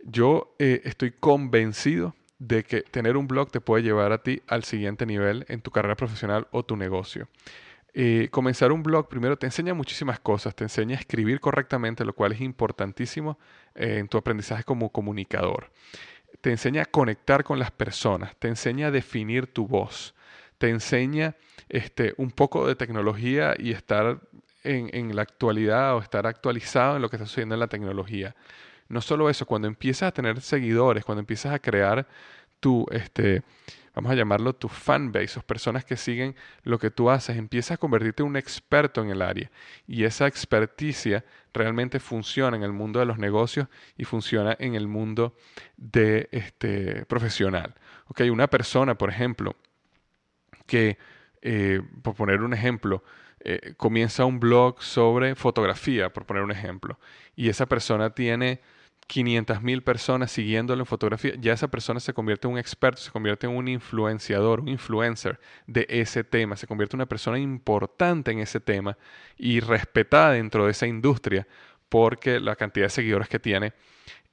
Yo 0.04 0.54
eh, 0.60 0.80
estoy 0.84 1.10
convencido 1.10 2.14
de 2.38 2.62
que 2.62 2.82
tener 2.82 3.16
un 3.16 3.26
blog 3.26 3.50
te 3.50 3.60
puede 3.60 3.82
llevar 3.82 4.12
a 4.12 4.22
ti 4.22 4.42
al 4.46 4.62
siguiente 4.62 5.06
nivel 5.06 5.44
en 5.48 5.60
tu 5.60 5.72
carrera 5.72 5.96
profesional 5.96 6.46
o 6.52 6.64
tu 6.64 6.76
negocio. 6.76 7.26
Eh, 7.94 8.28
comenzar 8.30 8.70
un 8.70 8.84
blog 8.84 9.08
primero 9.08 9.36
te 9.36 9.46
enseña 9.46 9.74
muchísimas 9.74 10.20
cosas, 10.20 10.54
te 10.54 10.62
enseña 10.62 10.96
a 10.96 11.00
escribir 11.00 11.40
correctamente, 11.40 12.04
lo 12.04 12.12
cual 12.12 12.30
es 12.30 12.40
importantísimo 12.42 13.40
eh, 13.74 13.98
en 13.98 14.06
tu 14.06 14.18
aprendizaje 14.18 14.62
como 14.62 14.90
comunicador. 14.90 15.72
Te 16.42 16.52
enseña 16.52 16.82
a 16.82 16.86
conectar 16.86 17.42
con 17.42 17.58
las 17.58 17.72
personas, 17.72 18.36
te 18.36 18.46
enseña 18.46 18.86
a 18.86 18.90
definir 18.92 19.48
tu 19.48 19.66
voz, 19.66 20.14
te 20.61 20.68
enseña 20.68 21.37
este, 21.70 22.12
un 22.18 22.31
poco 22.31 22.68
de 22.68 22.75
tecnología 22.75 23.55
y 23.59 23.73
estar 23.73 24.20
en, 24.62 24.90
en 24.92 25.16
la 25.16 25.23
actualidad 25.23 25.96
o 25.96 26.01
estar 26.01 26.27
actualizado 26.27 26.96
en 26.96 27.03
lo 27.03 27.09
que 27.09 27.16
está 27.16 27.25
sucediendo 27.25 27.55
en 27.55 27.61
la 27.61 27.68
tecnología. 27.68 28.37
No 28.90 29.01
solo 29.01 29.31
eso, 29.31 29.46
cuando 29.46 29.68
empiezas 29.68 30.09
a 30.09 30.12
tener 30.12 30.42
seguidores, 30.42 31.03
cuando 31.03 31.20
empiezas 31.20 31.55
a 31.55 31.59
crear 31.59 32.07
tu, 32.61 32.85
este, 32.90 33.42
vamos 33.94 34.12
a 34.12 34.14
llamarlo 34.14 34.53
tu 34.53 34.68
fanbase, 34.68 35.38
o 35.38 35.42
personas 35.42 35.87
que 35.87 35.96
siguen 35.96 36.37
lo 36.62 36.79
que 36.79 36.90
tú 36.90 37.09
haces, 37.09 37.38
empiezas 37.38 37.77
a 37.77 37.79
convertirte 37.79 38.23
en 38.23 38.29
un 38.29 38.37
experto 38.37 39.03
en 39.03 39.09
el 39.09 39.23
área. 39.23 39.51
Y 39.87 40.05
esa 40.05 40.27
experticia 40.27 41.25
realmente 41.55 42.01
funciona 42.01 42.55
en 42.55 42.64
el 42.64 42.73
mundo 42.73 43.01
de 43.01 43.07
los 43.07 43.16
negocios 43.16 43.66
y 43.96 44.05
funciona 44.05 44.55
en 44.59 44.75
el 44.75 44.88
mundo 44.88 45.35
de 45.79 46.29
este, 46.33 47.07
profesional. 47.07 47.75
Okay, 48.09 48.29
una 48.29 48.49
persona, 48.49 48.99
por 48.99 49.09
ejemplo, 49.09 49.57
que, 50.70 50.98
eh, 51.42 51.83
por 52.02 52.14
poner 52.14 52.42
un 52.42 52.54
ejemplo, 52.54 53.02
eh, 53.40 53.74
comienza 53.76 54.24
un 54.24 54.38
blog 54.38 54.80
sobre 54.80 55.35
fotografía, 55.35 56.12
por 56.12 56.26
poner 56.26 56.44
un 56.44 56.52
ejemplo, 56.52 57.00
y 57.35 57.48
esa 57.48 57.66
persona 57.66 58.11
tiene 58.11 58.61
500 59.09 59.62
mil 59.62 59.83
personas 59.83 60.30
siguiéndolo 60.30 60.83
en 60.83 60.87
fotografía, 60.87 61.33
ya 61.40 61.54
esa 61.54 61.66
persona 61.66 61.98
se 61.98 62.14
convierte 62.14 62.46
en 62.46 62.52
un 62.52 62.59
experto, 62.61 63.00
se 63.00 63.11
convierte 63.11 63.48
en 63.48 63.56
un 63.56 63.66
influenciador, 63.66 64.61
un 64.61 64.68
influencer 64.68 65.40
de 65.66 65.87
ese 65.88 66.22
tema, 66.22 66.56
se 66.56 66.68
convierte 66.68 66.94
en 66.94 67.00
una 67.00 67.09
persona 67.09 67.37
importante 67.40 68.30
en 68.30 68.38
ese 68.38 68.61
tema 68.61 68.96
y 69.37 69.59
respetada 69.59 70.33
dentro 70.33 70.66
de 70.66 70.70
esa 70.70 70.87
industria 70.87 71.48
porque 71.88 72.38
la 72.38 72.54
cantidad 72.54 72.87
de 72.87 72.90
seguidores 72.90 73.28
que 73.28 73.40
tiene 73.40 73.72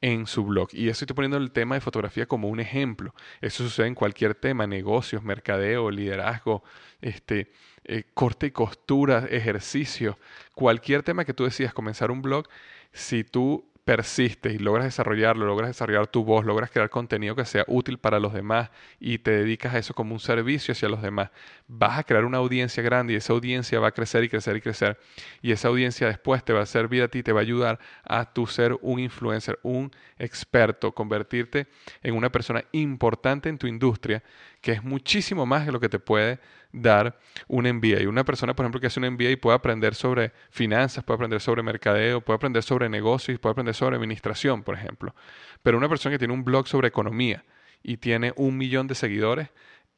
en 0.01 0.27
su 0.27 0.43
blog. 0.45 0.69
Y 0.73 0.89
estoy 0.89 1.07
poniendo 1.07 1.37
el 1.37 1.51
tema 1.51 1.75
de 1.75 1.81
fotografía 1.81 2.27
como 2.27 2.49
un 2.49 2.59
ejemplo. 2.59 3.13
Eso 3.41 3.63
sucede 3.63 3.87
en 3.87 3.95
cualquier 3.95 4.35
tema, 4.35 4.67
negocios, 4.67 5.23
mercadeo, 5.23 5.89
liderazgo, 5.89 6.63
este, 7.01 7.51
eh, 7.83 8.03
corte 8.13 8.47
y 8.47 8.51
costura, 8.51 9.25
ejercicio, 9.29 10.17
cualquier 10.53 11.03
tema 11.03 11.25
que 11.25 11.33
tú 11.33 11.45
decidas 11.45 11.73
comenzar 11.73 12.11
un 12.11 12.21
blog, 12.21 12.47
si 12.91 13.23
tú 13.23 13.65
persistes 13.87 14.53
y 14.53 14.57
logras 14.57 14.83
desarrollarlo, 14.83 15.45
logras 15.45 15.69
desarrollar 15.69 16.07
tu 16.07 16.25
voz, 16.25 16.43
logras 16.43 16.69
crear 16.69 16.89
contenido 16.89 17.37
que 17.37 17.45
sea 17.45 17.63
útil 17.67 17.97
para 17.97 18.19
los 18.19 18.33
demás 18.33 18.69
y 18.99 19.19
te 19.19 19.31
dedicas 19.31 19.73
a 19.73 19.77
eso 19.77 19.93
como 19.93 20.13
un 20.13 20.19
servicio 20.19 20.73
hacia 20.73 20.89
los 20.89 21.01
demás, 21.01 21.29
vas 21.69 21.97
a 21.97 22.03
crear 22.03 22.25
una 22.25 22.39
audiencia 22.39 22.83
grande 22.83 23.13
y 23.13 23.15
esa 23.15 23.31
audiencia 23.31 23.79
va 23.79 23.87
a 23.87 23.91
crecer 23.91 24.25
y 24.25 24.29
crecer 24.29 24.57
y 24.57 24.61
crecer. 24.61 24.99
Y 25.41 25.53
esa 25.53 25.69
audiencia 25.69 26.05
después 26.05 26.43
te 26.43 26.51
va 26.51 26.63
a 26.63 26.65
servir 26.65 27.01
a 27.01 27.07
ti, 27.07 27.23
te 27.23 27.31
va 27.31 27.39
a 27.39 27.43
ayudar 27.43 27.79
a 28.03 28.33
tu 28.33 28.45
ser 28.45 28.77
un 28.81 28.99
influencer, 28.99 29.57
un 29.63 29.89
experto, 30.19 30.91
convertirte 30.91 31.67
en 32.03 32.13
una 32.13 32.29
persona 32.29 32.65
importante 32.73 33.47
en 33.47 33.57
tu 33.57 33.67
industria, 33.67 34.21
que 34.67 34.73
es 34.73 34.83
muchísimo 34.83 35.45
más 35.45 35.65
de 35.65 35.71
lo 35.71 35.79
que 35.79 35.87
te 35.87 35.97
puede 35.97 36.41
dar 36.73 37.17
un 37.47 37.63
MBA. 37.71 38.01
Y 38.01 38.05
una 38.05 38.25
persona, 38.25 38.53
por 38.53 38.65
ejemplo, 38.65 38.81
que 38.81 38.87
hace 38.87 38.99
un 38.99 39.13
MBA 39.13 39.37
puede 39.41 39.55
aprender 39.55 39.95
sobre 39.95 40.33
finanzas, 40.49 41.05
puede 41.05 41.15
aprender 41.15 41.39
sobre 41.39 41.63
mercadeo, 41.63 42.19
puede 42.19 42.35
aprender 42.35 42.61
sobre 42.63 42.89
negocios, 42.89 43.39
puede 43.39 43.51
aprender 43.51 43.75
sobre 43.75 43.95
administración, 43.95 44.63
por 44.63 44.75
ejemplo. 44.75 45.15
Pero 45.63 45.77
una 45.77 45.87
persona 45.87 46.13
que 46.13 46.19
tiene 46.19 46.33
un 46.33 46.43
blog 46.43 46.67
sobre 46.67 46.89
economía 46.89 47.45
y 47.81 47.95
tiene 47.95 48.33
un 48.35 48.57
millón 48.57 48.87
de 48.87 48.95
seguidores, 48.95 49.51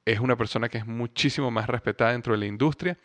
es 0.05 0.19
una 0.19 0.35
persona 0.35 0.69
que 0.69 0.77
es 0.77 0.85
muchísimo 0.85 1.49
más 1.49 1.65
respetada 1.65 2.11
dentro 2.11 2.33
de 2.33 2.37
la 2.37 2.45
industria 2.45 2.95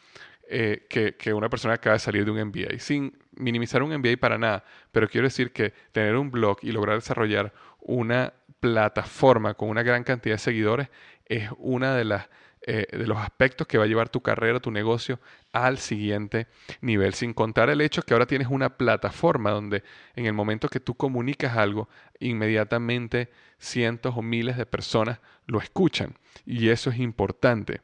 eh, 0.48 0.86
que, 0.88 1.32
una 1.32 1.48
persona 1.48 1.74
acaba 1.74 1.94
de 1.94 2.00
salir 2.00 2.24
de 2.24 2.30
un 2.30 2.48
MBA. 2.48 2.78
Sin 2.78 3.16
minimizar 3.36 3.82
un 3.82 3.96
MBA 3.96 4.16
para 4.18 4.38
nada, 4.38 4.64
pero 4.92 5.08
quiero 5.08 5.26
decir 5.26 5.52
que 5.52 5.72
tener 5.92 6.16
un 6.16 6.30
blog 6.30 6.58
y 6.62 6.72
lograr 6.72 6.96
desarrollar 6.96 7.52
una 7.80 8.32
plataforma 8.60 9.54
con 9.54 9.68
una 9.68 9.82
gran 9.82 10.04
cantidad 10.04 10.34
de 10.34 10.38
seguidores 10.38 10.88
es 11.26 11.50
una 11.58 11.94
de 11.94 12.20
eh, 12.66 12.86
de 12.90 13.06
los 13.06 13.18
aspectos 13.18 13.66
que 13.66 13.76
va 13.76 13.84
a 13.84 13.86
llevar 13.86 14.08
tu 14.08 14.22
carrera, 14.22 14.58
tu 14.58 14.70
negocio 14.70 15.20
al 15.52 15.76
siguiente 15.76 16.46
nivel, 16.80 17.12
sin 17.12 17.34
contar 17.34 17.68
el 17.68 17.82
hecho 17.82 18.00
que 18.00 18.14
ahora 18.14 18.26
tienes 18.26 18.48
una 18.48 18.78
plataforma 18.78 19.50
donde 19.50 19.82
en 20.16 20.24
el 20.24 20.32
momento 20.32 20.68
que 20.68 20.80
tú 20.80 20.94
comunicas 20.94 21.58
algo, 21.58 21.90
inmediatamente 22.20 23.30
cientos 23.58 24.14
o 24.16 24.22
miles 24.22 24.56
de 24.56 24.64
personas 24.64 25.20
lo 25.46 25.58
escuchan 25.58 26.16
y 26.46 26.70
eso 26.70 26.88
es 26.88 26.98
importante. 26.98 27.82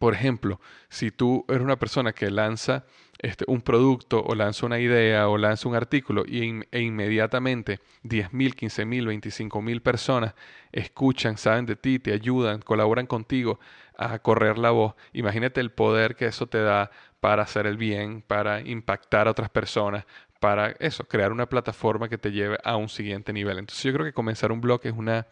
Por 0.00 0.14
ejemplo, 0.14 0.62
si 0.88 1.10
tú 1.10 1.44
eres 1.46 1.60
una 1.60 1.78
persona 1.78 2.14
que 2.14 2.30
lanza 2.30 2.86
este, 3.18 3.44
un 3.48 3.60
producto 3.60 4.22
o 4.24 4.34
lanza 4.34 4.64
una 4.64 4.78
idea 4.78 5.28
o 5.28 5.36
lanza 5.36 5.68
un 5.68 5.74
artículo 5.74 6.24
y, 6.26 6.62
e 6.70 6.80
inmediatamente 6.80 7.80
10.000, 8.04 8.54
15.000, 8.54 9.20
25.000 9.20 9.82
personas 9.82 10.34
escuchan, 10.72 11.36
saben 11.36 11.66
de 11.66 11.76
ti, 11.76 11.98
te 11.98 12.14
ayudan, 12.14 12.62
colaboran 12.62 13.04
contigo 13.04 13.60
a 13.98 14.18
correr 14.20 14.56
la 14.56 14.70
voz, 14.70 14.94
imagínate 15.12 15.60
el 15.60 15.70
poder 15.70 16.16
que 16.16 16.24
eso 16.24 16.46
te 16.46 16.62
da 16.62 16.90
para 17.20 17.42
hacer 17.42 17.66
el 17.66 17.76
bien, 17.76 18.22
para 18.22 18.62
impactar 18.62 19.28
a 19.28 19.32
otras 19.32 19.50
personas, 19.50 20.06
para 20.38 20.70
eso, 20.78 21.04
crear 21.04 21.30
una 21.30 21.46
plataforma 21.46 22.08
que 22.08 22.16
te 22.16 22.32
lleve 22.32 22.56
a 22.64 22.76
un 22.76 22.88
siguiente 22.88 23.34
nivel. 23.34 23.58
Entonces 23.58 23.84
yo 23.84 23.92
creo 23.92 24.06
que 24.06 24.14
comenzar 24.14 24.50
un 24.50 24.62
blog 24.62 24.80
es 24.84 24.94
una, 24.94 25.26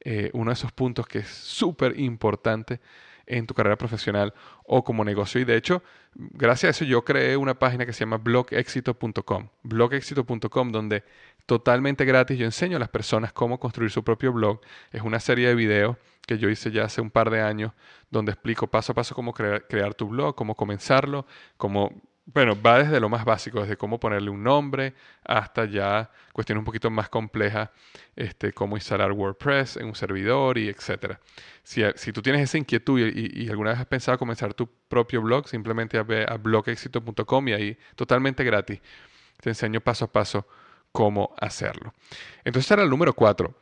eh, 0.00 0.28
uno 0.34 0.50
de 0.50 0.52
esos 0.52 0.72
puntos 0.72 1.06
que 1.06 1.20
es 1.20 1.28
súper 1.28 1.98
importante 1.98 2.80
en 3.26 3.46
tu 3.46 3.54
carrera 3.54 3.76
profesional 3.76 4.34
o 4.64 4.84
como 4.84 5.04
negocio. 5.04 5.40
Y 5.40 5.44
de 5.44 5.56
hecho, 5.56 5.82
gracias 6.14 6.64
a 6.64 6.70
eso 6.70 6.84
yo 6.84 7.04
creé 7.04 7.36
una 7.36 7.58
página 7.58 7.86
que 7.86 7.92
se 7.92 8.00
llama 8.00 8.18
blogexito.com. 8.18 9.48
Blogexito.com 9.62 10.72
donde 10.72 11.04
totalmente 11.46 12.04
gratis 12.04 12.38
yo 12.38 12.44
enseño 12.44 12.76
a 12.76 12.80
las 12.80 12.88
personas 12.88 13.32
cómo 13.32 13.58
construir 13.58 13.90
su 13.90 14.02
propio 14.04 14.32
blog. 14.32 14.60
Es 14.92 15.02
una 15.02 15.20
serie 15.20 15.48
de 15.48 15.54
videos 15.54 15.96
que 16.26 16.38
yo 16.38 16.48
hice 16.48 16.70
ya 16.70 16.84
hace 16.84 17.00
un 17.00 17.10
par 17.10 17.30
de 17.30 17.42
años 17.42 17.72
donde 18.10 18.32
explico 18.32 18.66
paso 18.66 18.92
a 18.92 18.94
paso 18.94 19.14
cómo 19.14 19.32
crear, 19.34 19.66
crear 19.66 19.94
tu 19.94 20.08
blog, 20.08 20.34
cómo 20.34 20.54
comenzarlo, 20.54 21.26
cómo 21.56 21.92
bueno, 22.26 22.60
va 22.60 22.78
desde 22.78 23.00
lo 23.00 23.08
más 23.08 23.24
básico, 23.24 23.60
desde 23.60 23.76
cómo 23.76 24.00
ponerle 24.00 24.30
un 24.30 24.42
nombre 24.42 24.94
hasta 25.24 25.66
ya 25.66 26.10
cuestiones 26.32 26.60
un 26.60 26.64
poquito 26.64 26.90
más 26.90 27.08
complejas, 27.08 27.70
este, 28.16 28.52
cómo 28.52 28.76
instalar 28.76 29.12
WordPress 29.12 29.76
en 29.76 29.86
un 29.86 29.94
servidor 29.94 30.56
y 30.56 30.68
etcétera. 30.68 31.20
Si, 31.62 31.82
si 31.96 32.12
tú 32.12 32.22
tienes 32.22 32.42
esa 32.42 32.56
inquietud 32.56 32.98
y, 33.00 33.48
alguna 33.50 33.70
vez 33.70 33.80
has 33.80 33.86
pensado 33.86 34.18
comenzar 34.18 34.54
tu 34.54 34.68
propio 34.88 35.20
blog, 35.20 35.48
simplemente 35.48 36.00
ve 36.02 36.24
a 36.26 36.36
blogexito.com 36.36 37.48
y 37.48 37.52
ahí 37.52 37.78
totalmente 37.94 38.42
gratis 38.42 38.80
te 39.40 39.50
enseño 39.50 39.80
paso 39.80 40.06
a 40.06 40.12
paso 40.12 40.46
cómo 40.92 41.34
hacerlo. 41.38 41.92
Entonces 42.44 42.70
era 42.70 42.82
el 42.82 42.90
número 42.90 43.12
cuatro. 43.12 43.54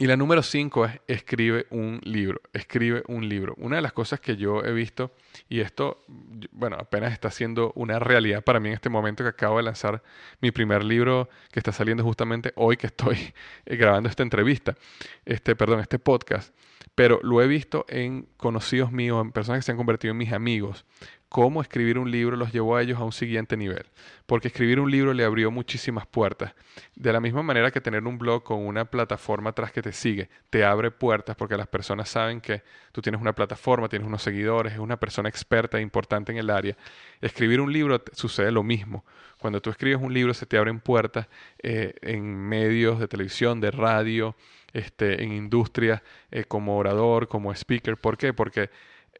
Y 0.00 0.06
la 0.06 0.16
número 0.16 0.44
cinco 0.44 0.84
es 0.84 1.00
escribe 1.08 1.66
un 1.70 2.00
libro, 2.04 2.40
escribe 2.52 3.02
un 3.08 3.28
libro. 3.28 3.54
Una 3.58 3.76
de 3.76 3.82
las 3.82 3.92
cosas 3.92 4.20
que 4.20 4.36
yo 4.36 4.62
he 4.62 4.72
visto, 4.72 5.10
y 5.48 5.58
esto, 5.58 6.04
bueno, 6.52 6.76
apenas 6.78 7.12
está 7.12 7.32
siendo 7.32 7.72
una 7.74 7.98
realidad 7.98 8.44
para 8.44 8.60
mí 8.60 8.68
en 8.68 8.74
este 8.74 8.90
momento 8.90 9.24
que 9.24 9.30
acabo 9.30 9.56
de 9.56 9.64
lanzar 9.64 10.00
mi 10.40 10.52
primer 10.52 10.84
libro 10.84 11.28
que 11.50 11.58
está 11.58 11.72
saliendo 11.72 12.04
justamente 12.04 12.52
hoy 12.54 12.76
que 12.76 12.86
estoy 12.86 13.34
grabando 13.66 14.08
esta 14.08 14.22
entrevista, 14.22 14.76
este, 15.24 15.56
perdón, 15.56 15.80
este 15.80 15.98
podcast, 15.98 16.54
pero 16.94 17.18
lo 17.24 17.42
he 17.42 17.48
visto 17.48 17.84
en 17.88 18.28
conocidos 18.36 18.92
míos, 18.92 19.20
en 19.20 19.32
personas 19.32 19.58
que 19.58 19.62
se 19.64 19.72
han 19.72 19.76
convertido 19.76 20.12
en 20.12 20.18
mis 20.18 20.32
amigos, 20.32 20.84
cómo 21.28 21.60
escribir 21.60 21.98
un 21.98 22.10
libro 22.10 22.36
los 22.36 22.52
llevó 22.52 22.76
a 22.76 22.82
ellos 22.82 22.98
a 22.98 23.04
un 23.04 23.12
siguiente 23.12 23.56
nivel. 23.56 23.84
Porque 24.26 24.48
escribir 24.48 24.80
un 24.80 24.90
libro 24.90 25.12
le 25.12 25.24
abrió 25.24 25.50
muchísimas 25.50 26.06
puertas. 26.06 26.54
De 26.94 27.12
la 27.12 27.20
misma 27.20 27.42
manera 27.42 27.70
que 27.70 27.80
tener 27.80 28.04
un 28.04 28.18
blog 28.18 28.42
con 28.42 28.66
una 28.66 28.86
plataforma 28.86 29.50
atrás 29.50 29.72
que 29.72 29.82
te 29.82 29.92
sigue, 29.92 30.28
te 30.50 30.64
abre 30.64 30.90
puertas 30.90 31.36
porque 31.36 31.56
las 31.56 31.66
personas 31.66 32.08
saben 32.08 32.40
que 32.40 32.62
tú 32.92 33.02
tienes 33.02 33.20
una 33.20 33.34
plataforma, 33.34 33.88
tienes 33.88 34.06
unos 34.06 34.22
seguidores, 34.22 34.72
es 34.72 34.78
una 34.78 34.98
persona 34.98 35.28
experta 35.28 35.78
e 35.78 35.82
importante 35.82 36.32
en 36.32 36.38
el 36.38 36.50
área. 36.50 36.76
Escribir 37.20 37.60
un 37.60 37.72
libro 37.72 38.02
sucede 38.12 38.50
lo 38.50 38.62
mismo. 38.62 39.04
Cuando 39.38 39.60
tú 39.60 39.70
escribes 39.70 40.00
un 40.00 40.12
libro 40.12 40.34
se 40.34 40.46
te 40.46 40.56
abren 40.56 40.80
puertas 40.80 41.28
eh, 41.62 41.94
en 42.02 42.24
medios 42.24 42.98
de 42.98 43.06
televisión, 43.06 43.60
de 43.60 43.70
radio, 43.70 44.34
este, 44.72 45.22
en 45.22 45.32
industrias, 45.32 46.02
eh, 46.30 46.44
como 46.44 46.76
orador, 46.78 47.28
como 47.28 47.52
speaker. 47.52 47.98
¿Por 47.98 48.16
qué? 48.16 48.32
Porque... 48.32 48.70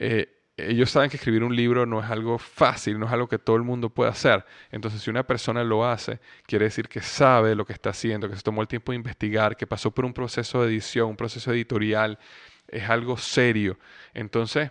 Eh, 0.01 0.38
ellos 0.59 0.91
saben 0.91 1.09
que 1.09 1.17
escribir 1.17 1.45
un 1.45 1.55
libro 1.55 1.87
no 1.87 2.01
es 2.01 2.11
algo 2.11 2.39
fácil, 2.39 2.99
no 2.99 3.07
es 3.07 3.13
algo 3.13 3.29
que 3.29 3.39
todo 3.39 3.57
el 3.57 3.63
mundo 3.63 3.91
puede 3.91 4.11
hacer. 4.11 4.45
Entonces, 4.71 5.01
si 5.01 5.11
una 5.11 5.23
persona 5.23 5.63
lo 5.63 5.87
hace, 5.87 6.19
quiere 6.47 6.65
decir 6.65 6.89
que 6.89 7.01
sabe 7.01 7.55
lo 7.55 7.65
que 7.65 7.73
está 7.73 7.91
haciendo, 7.91 8.29
que 8.29 8.37
se 8.37 8.43
tomó 8.43 8.61
el 8.61 8.69
tiempo 8.69 8.93
de 8.93 8.97
investigar, 8.97 9.57
que 9.57 9.67
pasó 9.67 9.93
por 9.93 10.05
un 10.05 10.13
proceso 10.13 10.63
de 10.63 10.69
edición, 10.69 11.11
un 11.11 11.17
proceso 11.17 11.53
editorial, 11.53 12.19
es 12.67 12.91
algo 12.91 13.17
serio. 13.17 13.79
Entonces, 14.15 14.71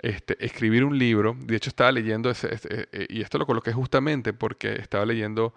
este, 0.00 0.44
escribir 0.44 0.84
un 0.84 0.98
libro, 0.98 1.36
de 1.38 1.56
hecho 1.56 1.70
estaba 1.70 1.90
leyendo, 1.92 2.30
ese, 2.30 2.54
ese, 2.54 2.88
eh, 2.92 3.06
y 3.08 3.20
esto 3.20 3.38
lo 3.38 3.46
coloqué 3.46 3.72
justamente 3.72 4.32
porque 4.32 4.74
estaba 4.74 5.04
leyendo 5.04 5.54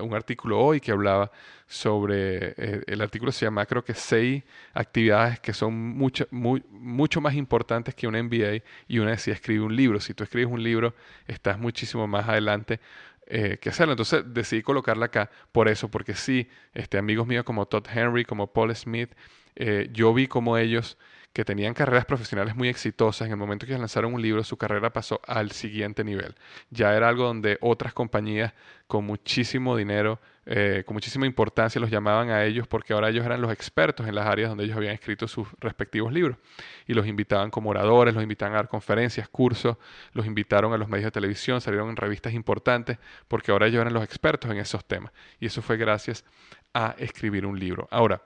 un 0.00 0.14
artículo 0.14 0.58
hoy 0.58 0.80
que 0.80 0.90
hablaba 0.90 1.30
sobre, 1.66 2.54
eh, 2.56 2.82
el 2.86 3.00
artículo 3.02 3.30
se 3.30 3.44
llama 3.44 3.66
creo 3.66 3.84
que 3.84 3.94
seis 3.94 4.42
actividades 4.72 5.38
que 5.38 5.52
son 5.52 5.74
mucho, 5.74 6.26
mucho 6.30 7.20
más 7.20 7.34
importantes 7.34 7.94
que 7.94 8.08
un 8.08 8.14
MBA 8.14 8.62
y 8.88 8.98
una 8.98 9.10
decía 9.10 9.34
escribe 9.34 9.64
un 9.64 9.76
libro. 9.76 10.00
Si 10.00 10.14
tú 10.14 10.24
escribes 10.24 10.50
un 10.50 10.62
libro, 10.62 10.94
estás 11.26 11.58
muchísimo 11.58 12.06
más 12.06 12.28
adelante 12.28 12.80
eh, 13.26 13.58
que 13.60 13.68
hacerlo. 13.68 13.92
Entonces 13.92 14.24
decidí 14.26 14.62
colocarla 14.62 15.06
acá 15.06 15.30
por 15.52 15.68
eso, 15.68 15.90
porque 15.90 16.14
sí, 16.14 16.48
este, 16.72 16.96
amigos 16.96 17.26
míos 17.26 17.44
como 17.44 17.66
Todd 17.66 17.86
Henry, 17.92 18.24
como 18.24 18.46
Paul 18.46 18.74
Smith, 18.74 19.10
eh, 19.54 19.90
yo 19.92 20.14
vi 20.14 20.26
como 20.26 20.56
ellos 20.56 20.96
que 21.38 21.44
tenían 21.44 21.72
carreras 21.72 22.04
profesionales 22.04 22.56
muy 22.56 22.68
exitosas, 22.68 23.26
en 23.26 23.30
el 23.30 23.36
momento 23.36 23.64
que 23.64 23.78
lanzaron 23.78 24.12
un 24.12 24.20
libro, 24.20 24.42
su 24.42 24.56
carrera 24.56 24.92
pasó 24.92 25.20
al 25.24 25.52
siguiente 25.52 26.02
nivel. 26.02 26.34
Ya 26.70 26.96
era 26.96 27.08
algo 27.08 27.26
donde 27.26 27.58
otras 27.60 27.94
compañías 27.94 28.54
con 28.88 29.04
muchísimo 29.04 29.76
dinero, 29.76 30.18
eh, 30.46 30.82
con 30.84 30.94
muchísima 30.94 31.26
importancia, 31.26 31.80
los 31.80 31.92
llamaban 31.92 32.30
a 32.30 32.44
ellos 32.44 32.66
porque 32.66 32.92
ahora 32.92 33.10
ellos 33.10 33.24
eran 33.24 33.40
los 33.40 33.52
expertos 33.52 34.08
en 34.08 34.16
las 34.16 34.26
áreas 34.26 34.48
donde 34.48 34.64
ellos 34.64 34.76
habían 34.76 34.94
escrito 34.94 35.28
sus 35.28 35.46
respectivos 35.60 36.12
libros. 36.12 36.38
Y 36.88 36.94
los 36.94 37.06
invitaban 37.06 37.52
como 37.52 37.70
oradores, 37.70 38.14
los 38.14 38.24
invitaban 38.24 38.54
a 38.54 38.56
dar 38.56 38.68
conferencias, 38.68 39.28
cursos, 39.28 39.76
los 40.14 40.26
invitaron 40.26 40.72
a 40.72 40.76
los 40.76 40.88
medios 40.88 41.04
de 41.04 41.12
televisión, 41.12 41.60
salieron 41.60 41.88
en 41.88 41.94
revistas 41.94 42.34
importantes, 42.34 42.98
porque 43.28 43.52
ahora 43.52 43.68
ellos 43.68 43.80
eran 43.80 43.94
los 43.94 44.02
expertos 44.02 44.50
en 44.50 44.56
esos 44.56 44.84
temas. 44.84 45.12
Y 45.38 45.46
eso 45.46 45.62
fue 45.62 45.76
gracias 45.76 46.24
a 46.74 46.96
escribir 46.98 47.46
un 47.46 47.60
libro. 47.60 47.86
Ahora, 47.92 48.22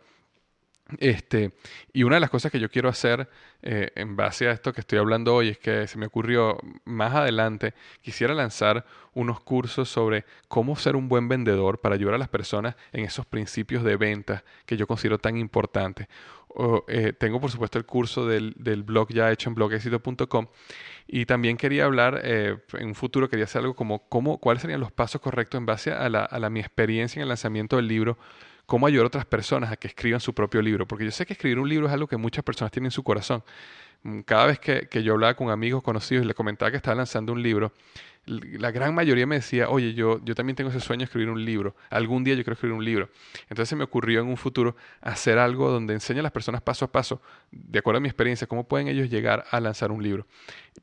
este, 1.00 1.52
y 1.92 2.02
una 2.02 2.16
de 2.16 2.20
las 2.20 2.31
cosas 2.31 2.50
que 2.52 2.61
yo 2.61 2.70
quiero 2.70 2.88
hacer 2.88 3.28
eh, 3.62 3.90
en 3.94 4.16
base 4.16 4.48
a 4.48 4.52
esto 4.52 4.72
que 4.72 4.81
estoy 4.81 4.98
hablando 4.98 5.35
hoy 5.35 5.50
es 5.50 5.59
que 5.59 5.87
se 5.87 5.98
me 5.98 6.07
ocurrió 6.07 6.59
más 6.85 7.14
adelante, 7.14 7.74
quisiera 8.00 8.35
lanzar 8.35 8.85
unos 9.14 9.40
cursos 9.40 9.88
sobre 9.88 10.24
cómo 10.48 10.76
ser 10.76 10.96
un 10.96 11.09
buen 11.09 11.28
vendedor 11.28 11.81
para 11.81 11.94
ayudar 11.94 12.14
a 12.14 12.18
las 12.18 12.28
personas 12.28 12.76
en 12.92 13.05
esos 13.05 13.26
principios 13.26 13.85
de 13.85 13.96
venta 13.96 14.44
que 14.66 14.76
yo 14.76 14.87
considero 14.87 15.18
tan 15.18 15.37
importantes. 15.37 16.09
Eh, 16.88 17.14
tengo 17.18 17.40
por 17.40 17.50
supuesto 17.50 17.78
el 17.78 17.87
curso 17.87 18.26
del, 18.26 18.55
del 18.59 18.83
blog 18.83 19.09
ya 19.11 19.33
hecho 19.33 19.48
en 19.48 19.55
blogexito.com 19.55 20.48
y 21.07 21.24
también 21.24 21.57
quería 21.57 21.87
hablar, 21.87 22.20
eh, 22.24 22.59
en 22.74 22.88
un 22.88 22.94
futuro 22.94 23.28
quería 23.28 23.46
hacer 23.46 23.61
algo 23.62 23.74
como 23.74 24.07
cómo, 24.09 24.38
cuáles 24.38 24.61
serían 24.62 24.81
los 24.81 24.92
pasos 24.92 25.20
correctos 25.20 25.59
en 25.59 25.66
base 25.66 25.92
a, 25.92 26.09
la, 26.09 26.24
a 26.24 26.38
la, 26.38 26.50
mi 26.50 26.61
experiencia 26.61 27.20
en 27.20 27.22
el 27.22 27.28
lanzamiento 27.28 27.76
del 27.76 27.88
libro 27.88 28.18
cómo 28.66 28.87
ayudar 28.87 29.05
a 29.05 29.07
otras 29.09 29.27
personas 29.27 29.72
a 29.72 29.77
que 29.77 29.88
escriban 29.88 30.20
su 30.20 30.35
propio 30.35 30.62
libro. 30.62 30.87
Porque 30.87 31.05
yo 31.05 31.11
sé 31.11 31.27
que 31.27 31.33
escribir 31.35 31.59
un 31.59 31.68
libro 31.68 31.87
es 31.87 31.92
algo 31.92 32.07
que 32.07 32.16
muchas 32.16 32.44
personas 32.44 32.72
tienen 32.72 32.87
en 32.87 32.92
su 32.92 33.03
corazón. 33.03 33.42
Mm, 34.03 34.20
cada 34.20 34.46
vez 34.46 34.59
que, 34.59 34.88
que 34.88 35.03
yo 35.03 35.14
hablaba 35.14 35.35
con 35.35 35.51
amigos 35.51 35.83
conocidos 35.83 36.25
y 36.25 36.27
les 36.27 36.37
comentaba 36.37 36.70
que 36.70 36.77
estaba 36.77 36.96
lanzando 36.96 37.33
un 37.33 37.42
libro, 37.42 37.72
la 38.25 38.71
gran 38.71 38.95
mayoría 38.95 39.27
me 39.27 39.37
decía, 39.37 39.69
oye, 39.69 39.95
yo, 39.95 40.21
yo 40.25 40.35
también 40.37 40.55
tengo 40.55 40.71
ese 40.71 40.79
sueño 40.79 41.01
de 41.01 41.05
escribir 41.07 41.29
un 41.29 41.45
libro. 41.45 41.75
Algún 41.91 42.23
día 42.23 42.35
yo 42.35 42.45
quiero 42.45 42.53
escribir 42.53 42.77
un 42.77 42.85
libro. 42.85 43.09
Entonces 43.49 43.69
se 43.69 43.75
me 43.75 43.83
ocurrió 43.83 44.21
en 44.21 44.29
un 44.29 44.37
futuro 44.37 44.77
hacer 45.01 45.39
algo 45.39 45.71
donde 45.71 45.95
enseñe 45.95 46.21
a 46.21 46.23
las 46.23 46.31
personas 46.31 46.63
paso 46.63 46.85
a 46.85 46.93
paso, 46.93 47.21
de 47.51 47.81
acuerdo 47.81 47.99
a 47.99 48.01
mi 48.01 48.09
experiencia, 48.09 48.47
cómo 48.47 48.69
pueden 48.69 48.87
ellos 48.87 49.11
llegar 49.11 49.45
a 49.51 49.59
lanzar 49.59 49.91
un 49.91 50.03
libro. 50.03 50.27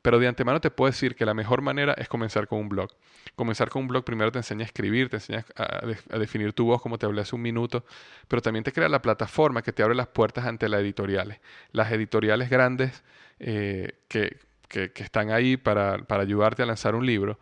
Pero 0.02 0.18
de 0.18 0.28
antemano 0.28 0.60
te 0.60 0.70
puedo 0.70 0.90
decir 0.90 1.16
que 1.16 1.24
la 1.24 1.32
mejor 1.32 1.62
manera 1.62 1.94
es 1.94 2.08
comenzar 2.08 2.46
con 2.46 2.58
un 2.58 2.68
blog. 2.68 2.90
Comenzar 3.36 3.70
con 3.70 3.82
un 3.82 3.88
blog 3.88 4.04
primero 4.04 4.30
te 4.30 4.38
enseña 4.38 4.62
a 4.62 4.66
escribir, 4.66 5.08
te 5.08 5.16
enseña 5.16 5.46
a, 5.56 6.18
definir 6.18 6.52
tu 6.52 6.66
voz, 6.66 6.82
como 6.82 6.98
te 6.98 7.06
hablé 7.06 7.22
hace 7.22 7.34
un 7.34 7.42
minuto, 7.42 7.86
pero 8.28 8.42
también 8.42 8.64
te 8.64 8.72
crea 8.72 8.88
la 8.90 9.00
plataforma 9.00 9.62
que 9.62 9.72
te 9.72 9.82
abre 9.82 9.94
las 9.94 10.08
puertas 10.08 10.44
ante 10.44 10.68
las 10.68 10.82
editoriales. 10.82 11.40
Las 11.72 11.90
editoriales 11.90 12.50
grandes 12.50 13.02
eh, 13.38 13.94
que 14.08 14.36
que, 14.70 14.92
están 15.02 15.30
ahí 15.30 15.56
para, 15.56 16.06
ayudarte 16.08 16.62
a 16.62 16.66
lanzar 16.66 16.94
un 16.94 17.04
libro, 17.04 17.38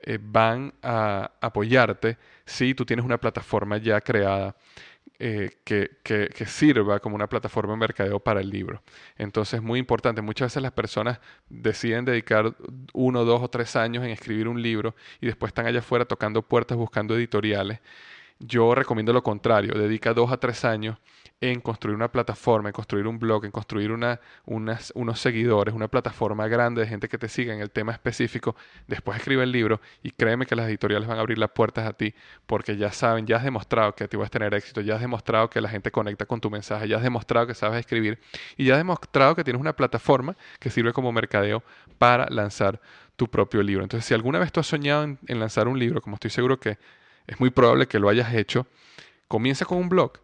eh, 0.00 0.18
van 0.20 0.72
a 0.82 1.30
apoyarte 1.40 2.16
si 2.46 2.74
tú 2.74 2.84
tienes 2.86 3.04
una 3.04 3.18
plataforma 3.18 3.76
ya 3.76 4.00
creada 4.00 4.56
eh, 5.18 5.58
que, 5.64 5.98
que, 6.02 6.46
sirva 6.46 6.98
como 6.98 7.14
una 7.14 7.28
plataforma 7.28 7.74
de 7.74 7.78
mercadeo 7.78 8.18
para 8.18 8.40
el 8.40 8.48
libro. 8.48 8.82
Entonces 9.18 9.54
es 9.54 9.62
muy 9.62 9.78
importante. 9.78 10.22
Muchas 10.22 10.46
veces 10.46 10.62
las 10.62 10.72
personas 10.72 11.20
deciden 11.50 12.06
dedicar 12.06 12.54
uno, 12.94 13.26
dos 13.26 13.42
o 13.42 13.48
tres 13.48 13.76
años 13.76 14.02
en 14.02 14.10
escribir 14.10 14.48
un 14.48 14.62
libro 14.62 14.94
y 15.20 15.26
después 15.26 15.50
están 15.50 15.66
allá 15.66 15.80
afuera 15.80 16.06
tocando 16.06 16.40
puertas 16.40 16.78
buscando 16.78 17.14
editoriales. 17.14 17.80
Yo 18.40 18.74
recomiendo 18.74 19.12
lo 19.12 19.22
contrario. 19.22 19.74
Dedica 19.74 20.14
dos 20.14 20.32
a 20.32 20.38
tres 20.38 20.64
años 20.64 20.96
en 21.42 21.60
construir 21.60 21.94
una 21.94 22.10
plataforma, 22.10 22.70
en 22.70 22.72
construir 22.72 23.06
un 23.06 23.18
blog, 23.18 23.44
en 23.44 23.50
construir 23.50 23.90
unos 23.92 25.20
seguidores, 25.20 25.74
una 25.74 25.88
plataforma 25.88 26.48
grande 26.48 26.82
de 26.82 26.86
gente 26.86 27.08
que 27.08 27.18
te 27.18 27.28
siga 27.28 27.54
en 27.54 27.60
el 27.60 27.70
tema 27.70 27.92
específico, 27.92 28.56
después 28.86 29.18
escribe 29.18 29.42
el 29.42 29.52
libro 29.52 29.80
y 30.02 30.10
créeme 30.10 30.44
que 30.44 30.54
las 30.54 30.68
editoriales 30.68 31.08
van 31.08 31.18
a 31.18 31.20
abrir 31.20 31.38
las 31.38 31.50
puertas 31.50 31.86
a 31.86 31.94
ti 31.94 32.14
porque 32.46 32.76
ya 32.76 32.92
saben, 32.92 33.26
ya 33.26 33.36
has 33.36 33.44
demostrado 33.44 33.94
que 33.94 34.06
ti 34.08 34.16
vas 34.16 34.26
a 34.26 34.30
tener 34.30 34.52
éxito, 34.54 34.82
ya 34.82 34.96
has 34.96 35.00
demostrado 35.00 35.48
que 35.48 35.60
la 35.60 35.68
gente 35.68 35.90
conecta 35.90 36.26
con 36.26 36.40
tu 36.40 36.50
mensaje, 36.50 36.88
ya 36.88 36.96
has 36.98 37.02
demostrado 37.02 37.46
que 37.46 37.54
sabes 37.54 37.80
escribir 37.80 38.18
y 38.56 38.66
ya 38.66 38.74
has 38.74 38.80
demostrado 38.80 39.34
que 39.34 39.44
tienes 39.44 39.60
una 39.60 39.74
plataforma 39.74 40.36
que 40.58 40.68
sirve 40.68 40.92
como 40.92 41.10
mercadeo 41.10 41.62
para 41.96 42.26
lanzar 42.28 42.80
tu 43.16 43.28
propio 43.28 43.62
libro. 43.62 43.82
Entonces, 43.82 44.06
si 44.06 44.14
alguna 44.14 44.38
vez 44.38 44.50
tú 44.52 44.60
has 44.60 44.66
soñado 44.66 45.04
en, 45.04 45.18
en 45.26 45.40
lanzar 45.40 45.68
un 45.68 45.78
libro, 45.78 46.00
como 46.00 46.14
estoy 46.14 46.30
seguro 46.30 46.58
que 46.58 46.78
es 47.30 47.38
muy 47.38 47.50
probable 47.50 47.86
que 47.86 48.00
lo 48.00 48.08
hayas 48.08 48.34
hecho, 48.34 48.66
comienza 49.28 49.64
con 49.64 49.78
un 49.78 49.88
blog 49.88 50.14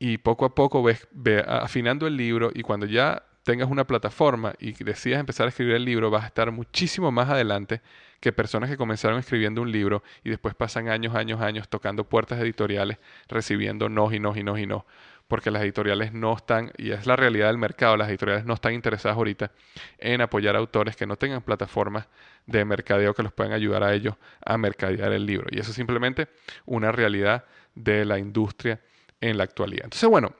y 0.00 0.18
poco 0.18 0.44
a 0.44 0.54
poco 0.56 0.82
ves, 0.82 1.06
ve 1.12 1.44
afinando 1.46 2.08
el 2.08 2.16
libro 2.16 2.50
y 2.52 2.62
cuando 2.62 2.84
ya 2.84 3.22
tengas 3.44 3.70
una 3.70 3.86
plataforma 3.86 4.54
y 4.58 4.72
decidas 4.72 5.20
empezar 5.20 5.46
a 5.46 5.50
escribir 5.50 5.76
el 5.76 5.84
libro, 5.84 6.10
vas 6.10 6.24
a 6.24 6.26
estar 6.26 6.50
muchísimo 6.50 7.12
más 7.12 7.30
adelante 7.30 7.80
que 8.20 8.32
personas 8.32 8.68
que 8.68 8.76
comenzaron 8.76 9.20
escribiendo 9.20 9.62
un 9.62 9.70
libro 9.70 10.02
y 10.24 10.30
después 10.30 10.56
pasan 10.56 10.88
años, 10.88 11.14
años, 11.14 11.40
años 11.40 11.68
tocando 11.68 12.02
puertas 12.02 12.40
editoriales, 12.40 12.98
recibiendo 13.28 13.88
no 13.88 14.12
y 14.12 14.18
no 14.18 14.36
y 14.36 14.42
no 14.42 14.58
y 14.58 14.66
no, 14.66 14.84
porque 15.28 15.50
las 15.50 15.62
editoriales 15.62 16.12
no 16.12 16.34
están, 16.34 16.72
y 16.78 16.90
es 16.90 17.06
la 17.06 17.14
realidad 17.14 17.48
del 17.48 17.58
mercado, 17.58 17.96
las 17.96 18.08
editoriales 18.08 18.46
no 18.46 18.54
están 18.54 18.72
interesadas 18.72 19.16
ahorita 19.16 19.52
en 19.98 20.22
apoyar 20.22 20.56
a 20.56 20.58
autores 20.58 20.96
que 20.96 21.06
no 21.06 21.16
tengan 21.16 21.42
plataformas 21.42 22.08
de 22.46 22.64
mercadeo 22.64 23.14
que 23.14 23.22
los 23.22 23.32
puedan 23.32 23.52
ayudar 23.52 23.82
a 23.82 23.92
ellos 23.92 24.14
a 24.44 24.56
mercadear 24.56 25.12
el 25.12 25.26
libro. 25.26 25.46
Y 25.50 25.60
eso 25.60 25.70
es 25.70 25.76
simplemente 25.76 26.28
una 26.64 26.90
realidad 26.90 27.44
de 27.74 28.06
la 28.06 28.18
industria 28.18 28.80
en 29.20 29.36
la 29.36 29.44
actualidad. 29.44 29.84
Entonces, 29.84 30.08
bueno, 30.08 30.34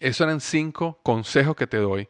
esos 0.00 0.26
eran 0.26 0.40
cinco 0.40 0.98
consejos 1.02 1.54
que 1.54 1.66
te 1.66 1.76
doy, 1.76 2.08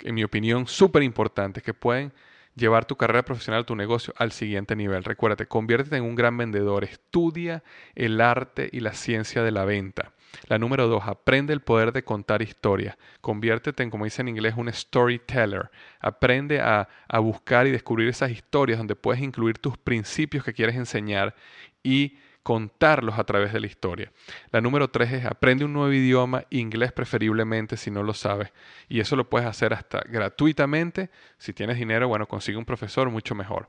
en 0.00 0.16
mi 0.16 0.24
opinión, 0.24 0.66
súper 0.66 1.04
importantes, 1.04 1.62
que 1.62 1.74
pueden 1.74 2.12
llevar 2.56 2.86
tu 2.86 2.96
carrera 2.96 3.24
profesional, 3.24 3.64
tu 3.64 3.76
negocio 3.76 4.12
al 4.16 4.32
siguiente 4.32 4.74
nivel. 4.74 5.04
Recuérdate, 5.04 5.46
conviértete 5.46 5.96
en 5.96 6.02
un 6.02 6.16
gran 6.16 6.36
vendedor, 6.36 6.82
estudia 6.82 7.62
el 7.94 8.20
arte 8.20 8.68
y 8.72 8.80
la 8.80 8.94
ciencia 8.94 9.44
de 9.44 9.52
la 9.52 9.64
venta. 9.64 10.12
La 10.48 10.58
número 10.58 10.86
dos, 10.88 11.02
aprende 11.06 11.52
el 11.52 11.60
poder 11.60 11.92
de 11.92 12.04
contar 12.04 12.42
historias. 12.42 12.96
Conviértete 13.20 13.82
en, 13.82 13.90
como 13.90 14.04
dice 14.04 14.22
en 14.22 14.28
inglés, 14.28 14.54
un 14.56 14.72
storyteller. 14.72 15.70
Aprende 16.00 16.60
a, 16.60 16.88
a 17.08 17.18
buscar 17.18 17.66
y 17.66 17.70
descubrir 17.70 18.08
esas 18.08 18.30
historias 18.30 18.78
donde 18.78 18.96
puedes 18.96 19.22
incluir 19.22 19.58
tus 19.58 19.76
principios 19.78 20.44
que 20.44 20.52
quieres 20.52 20.76
enseñar 20.76 21.34
y 21.82 22.18
contarlos 22.42 23.18
a 23.18 23.24
través 23.24 23.52
de 23.52 23.60
la 23.60 23.66
historia. 23.66 24.12
La 24.50 24.60
número 24.60 24.88
tres 24.88 25.12
es 25.12 25.24
aprende 25.26 25.64
un 25.64 25.72
nuevo 25.72 25.92
idioma, 25.92 26.44
inglés 26.50 26.92
preferiblemente 26.92 27.76
si 27.76 27.90
no 27.90 28.02
lo 28.02 28.14
sabes. 28.14 28.50
Y 28.88 29.00
eso 29.00 29.14
lo 29.16 29.28
puedes 29.28 29.46
hacer 29.46 29.74
hasta 29.74 30.00
gratuitamente. 30.08 31.10
Si 31.38 31.52
tienes 31.52 31.76
dinero, 31.76 32.08
bueno, 32.08 32.26
consigue 32.26 32.58
un 32.58 32.64
profesor 32.64 33.10
mucho 33.10 33.34
mejor. 33.34 33.68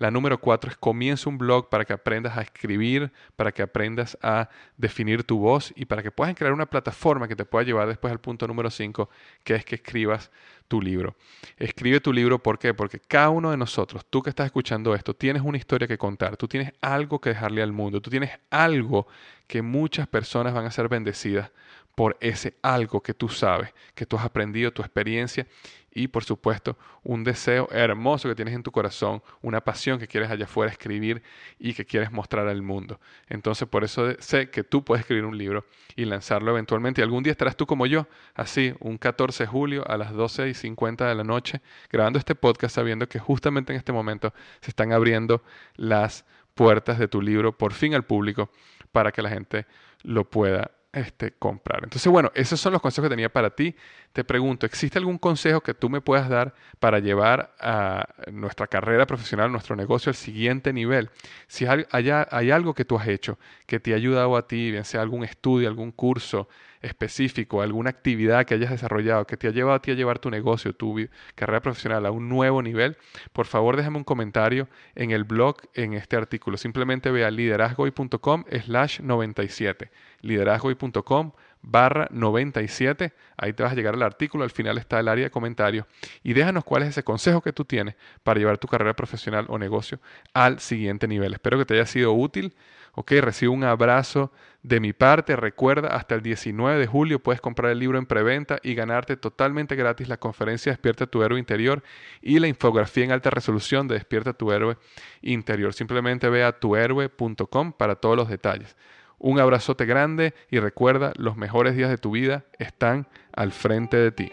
La 0.00 0.10
número 0.10 0.40
cuatro 0.40 0.70
es 0.70 0.78
comienza 0.78 1.28
un 1.28 1.36
blog 1.36 1.68
para 1.68 1.84
que 1.84 1.92
aprendas 1.92 2.38
a 2.38 2.40
escribir, 2.40 3.12
para 3.36 3.52
que 3.52 3.60
aprendas 3.60 4.16
a 4.22 4.48
definir 4.78 5.24
tu 5.24 5.38
voz 5.38 5.74
y 5.76 5.84
para 5.84 6.02
que 6.02 6.10
puedas 6.10 6.34
crear 6.34 6.54
una 6.54 6.64
plataforma 6.64 7.28
que 7.28 7.36
te 7.36 7.44
pueda 7.44 7.66
llevar 7.66 7.86
después 7.86 8.10
al 8.10 8.18
punto 8.18 8.46
número 8.46 8.70
cinco, 8.70 9.10
que 9.44 9.56
es 9.56 9.64
que 9.66 9.74
escribas 9.74 10.30
tu 10.68 10.80
libro. 10.80 11.16
Escribe 11.58 12.00
tu 12.00 12.14
libro, 12.14 12.42
¿por 12.42 12.58
qué? 12.58 12.72
Porque 12.72 12.98
cada 12.98 13.28
uno 13.28 13.50
de 13.50 13.58
nosotros, 13.58 14.06
tú 14.08 14.22
que 14.22 14.30
estás 14.30 14.46
escuchando 14.46 14.94
esto, 14.94 15.12
tienes 15.12 15.42
una 15.42 15.58
historia 15.58 15.86
que 15.86 15.98
contar, 15.98 16.38
tú 16.38 16.48
tienes 16.48 16.72
algo 16.80 17.20
que 17.20 17.28
dejarle 17.28 17.60
al 17.60 17.72
mundo, 17.72 18.00
tú 18.00 18.08
tienes 18.08 18.30
algo 18.48 19.06
que 19.46 19.60
muchas 19.60 20.06
personas 20.06 20.54
van 20.54 20.64
a 20.64 20.70
ser 20.70 20.88
bendecidas 20.88 21.50
por 21.94 22.16
ese 22.20 22.54
algo 22.62 23.02
que 23.02 23.12
tú 23.12 23.28
sabes, 23.28 23.74
que 23.94 24.06
tú 24.06 24.16
has 24.16 24.24
aprendido, 24.24 24.72
tu 24.72 24.80
experiencia 24.80 25.46
y 25.92 26.08
por 26.08 26.24
supuesto 26.24 26.78
un 27.02 27.24
deseo 27.24 27.68
hermoso 27.72 28.28
que 28.28 28.34
tienes 28.34 28.54
en 28.54 28.62
tu 28.62 28.70
corazón, 28.70 29.22
una 29.42 29.60
pasión 29.60 29.98
que 29.98 30.06
quieres 30.06 30.30
allá 30.30 30.44
afuera 30.44 30.70
escribir 30.70 31.22
y 31.58 31.74
que 31.74 31.84
quieres 31.84 32.12
mostrar 32.12 32.46
al 32.48 32.62
mundo. 32.62 33.00
Entonces 33.28 33.68
por 33.68 33.84
eso 33.84 34.14
sé 34.20 34.50
que 34.50 34.64
tú 34.64 34.84
puedes 34.84 35.00
escribir 35.00 35.24
un 35.24 35.36
libro 35.36 35.64
y 35.96 36.04
lanzarlo 36.04 36.52
eventualmente 36.52 37.00
y 37.00 37.04
algún 37.04 37.22
día 37.22 37.32
estarás 37.32 37.56
tú 37.56 37.66
como 37.66 37.86
yo, 37.86 38.06
así 38.34 38.74
un 38.80 38.98
14 38.98 39.44
de 39.44 39.46
julio 39.48 39.88
a 39.88 39.96
las 39.96 40.12
12 40.12 40.48
y 40.48 40.54
50 40.54 41.08
de 41.08 41.14
la 41.14 41.24
noche 41.24 41.60
grabando 41.90 42.18
este 42.18 42.34
podcast 42.34 42.74
sabiendo 42.74 43.08
que 43.08 43.18
justamente 43.18 43.72
en 43.72 43.78
este 43.78 43.92
momento 43.92 44.32
se 44.60 44.70
están 44.70 44.92
abriendo 44.92 45.42
las 45.76 46.24
puertas 46.54 46.98
de 46.98 47.08
tu 47.08 47.22
libro 47.22 47.56
por 47.56 47.72
fin 47.72 47.94
al 47.94 48.04
público 48.04 48.50
para 48.92 49.12
que 49.12 49.22
la 49.22 49.30
gente 49.30 49.66
lo 50.02 50.28
pueda 50.28 50.70
este, 50.92 51.32
comprar. 51.32 51.84
Entonces, 51.84 52.10
bueno, 52.10 52.32
esos 52.34 52.60
son 52.60 52.72
los 52.72 52.82
consejos 52.82 53.08
que 53.08 53.14
tenía 53.14 53.32
para 53.32 53.50
ti. 53.50 53.74
Te 54.12 54.24
pregunto, 54.24 54.66
¿existe 54.66 54.98
algún 54.98 55.18
consejo 55.18 55.60
que 55.60 55.72
tú 55.72 55.88
me 55.88 56.00
puedas 56.00 56.28
dar 56.28 56.52
para 56.80 56.98
llevar 56.98 57.54
a 57.60 58.08
nuestra 58.32 58.66
carrera 58.66 59.06
profesional, 59.06 59.52
nuestro 59.52 59.76
negocio 59.76 60.10
al 60.10 60.16
siguiente 60.16 60.72
nivel? 60.72 61.10
Si 61.46 61.64
hay, 61.66 61.84
hay 61.92 62.50
algo 62.50 62.74
que 62.74 62.84
tú 62.84 62.98
has 62.98 63.06
hecho 63.06 63.38
que 63.66 63.78
te 63.78 63.92
ha 63.92 63.96
ayudado 63.96 64.36
a 64.36 64.48
ti, 64.48 64.72
bien 64.72 64.84
sea 64.84 65.02
algún 65.02 65.22
estudio, 65.22 65.68
algún 65.68 65.92
curso, 65.92 66.48
específico, 66.82 67.62
alguna 67.62 67.90
actividad 67.90 68.46
que 68.46 68.54
hayas 68.54 68.70
desarrollado 68.70 69.26
que 69.26 69.36
te 69.36 69.48
ha 69.48 69.50
llevado 69.50 69.76
a 69.76 69.82
ti 69.82 69.90
a 69.90 69.94
llevar 69.94 70.18
tu 70.18 70.30
negocio, 70.30 70.72
tu 70.72 70.96
carrera 71.34 71.60
profesional 71.60 72.06
a 72.06 72.10
un 72.10 72.28
nuevo 72.28 72.62
nivel, 72.62 72.96
por 73.32 73.46
favor 73.46 73.76
déjame 73.76 73.98
un 73.98 74.04
comentario 74.04 74.68
en 74.94 75.10
el 75.10 75.24
blog 75.24 75.56
en 75.74 75.94
este 75.94 76.16
artículo. 76.16 76.56
Simplemente 76.56 77.10
ve 77.10 77.24
a 77.24 77.30
liderazgoy.com 77.30 78.44
slash 78.64 79.00
97. 79.00 79.90
liderazgoy.com 80.22 81.32
barra 81.62 82.08
97. 82.10 83.12
Ahí 83.36 83.52
te 83.52 83.62
vas 83.62 83.72
a 83.72 83.74
llegar 83.74 83.94
al 83.94 84.02
artículo, 84.02 84.44
al 84.44 84.50
final 84.50 84.78
está 84.78 85.00
el 85.00 85.08
área 85.08 85.24
de 85.24 85.30
comentarios 85.30 85.86
y 86.22 86.32
déjanos 86.32 86.64
cuál 86.64 86.82
es 86.82 86.90
ese 86.90 87.02
consejo 87.02 87.40
que 87.40 87.52
tú 87.52 87.64
tienes 87.64 87.96
para 88.22 88.38
llevar 88.38 88.58
tu 88.58 88.68
carrera 88.68 88.94
profesional 88.94 89.46
o 89.48 89.58
negocio 89.58 90.00
al 90.34 90.60
siguiente 90.60 91.08
nivel. 91.08 91.32
Espero 91.32 91.58
que 91.58 91.64
te 91.64 91.74
haya 91.74 91.86
sido 91.86 92.12
útil. 92.12 92.54
Ok, 92.92 93.12
recibo 93.20 93.54
un 93.54 93.62
abrazo 93.62 94.32
de 94.62 94.80
mi 94.80 94.92
parte. 94.92 95.36
Recuerda, 95.36 95.88
hasta 95.88 96.16
el 96.16 96.22
19 96.22 96.78
de 96.78 96.86
julio 96.86 97.22
puedes 97.22 97.40
comprar 97.40 97.70
el 97.70 97.78
libro 97.78 97.98
en 97.98 98.06
preventa 98.06 98.58
y 98.62 98.74
ganarte 98.74 99.16
totalmente 99.16 99.76
gratis 99.76 100.08
la 100.08 100.16
conferencia 100.16 100.72
Despierta 100.72 101.06
tu 101.06 101.22
héroe 101.22 101.38
interior 101.38 101.82
y 102.20 102.40
la 102.40 102.48
infografía 102.48 103.04
en 103.04 103.12
alta 103.12 103.30
resolución 103.30 103.86
de 103.86 103.94
Despierta 103.94 104.32
tu 104.32 104.50
héroe 104.50 104.76
interior. 105.22 105.72
Simplemente 105.72 106.28
ve 106.28 106.42
a 106.42 106.52
tuhéroe.com 106.52 107.72
para 107.72 107.94
todos 107.94 108.16
los 108.16 108.28
detalles. 108.28 108.76
Un 109.22 109.38
abrazote 109.38 109.84
grande 109.84 110.32
y 110.50 110.60
recuerda, 110.60 111.12
los 111.16 111.36
mejores 111.36 111.76
días 111.76 111.90
de 111.90 111.98
tu 111.98 112.12
vida 112.12 112.44
están 112.58 113.06
al 113.32 113.52
frente 113.52 113.98
de 113.98 114.12
ti. 114.12 114.32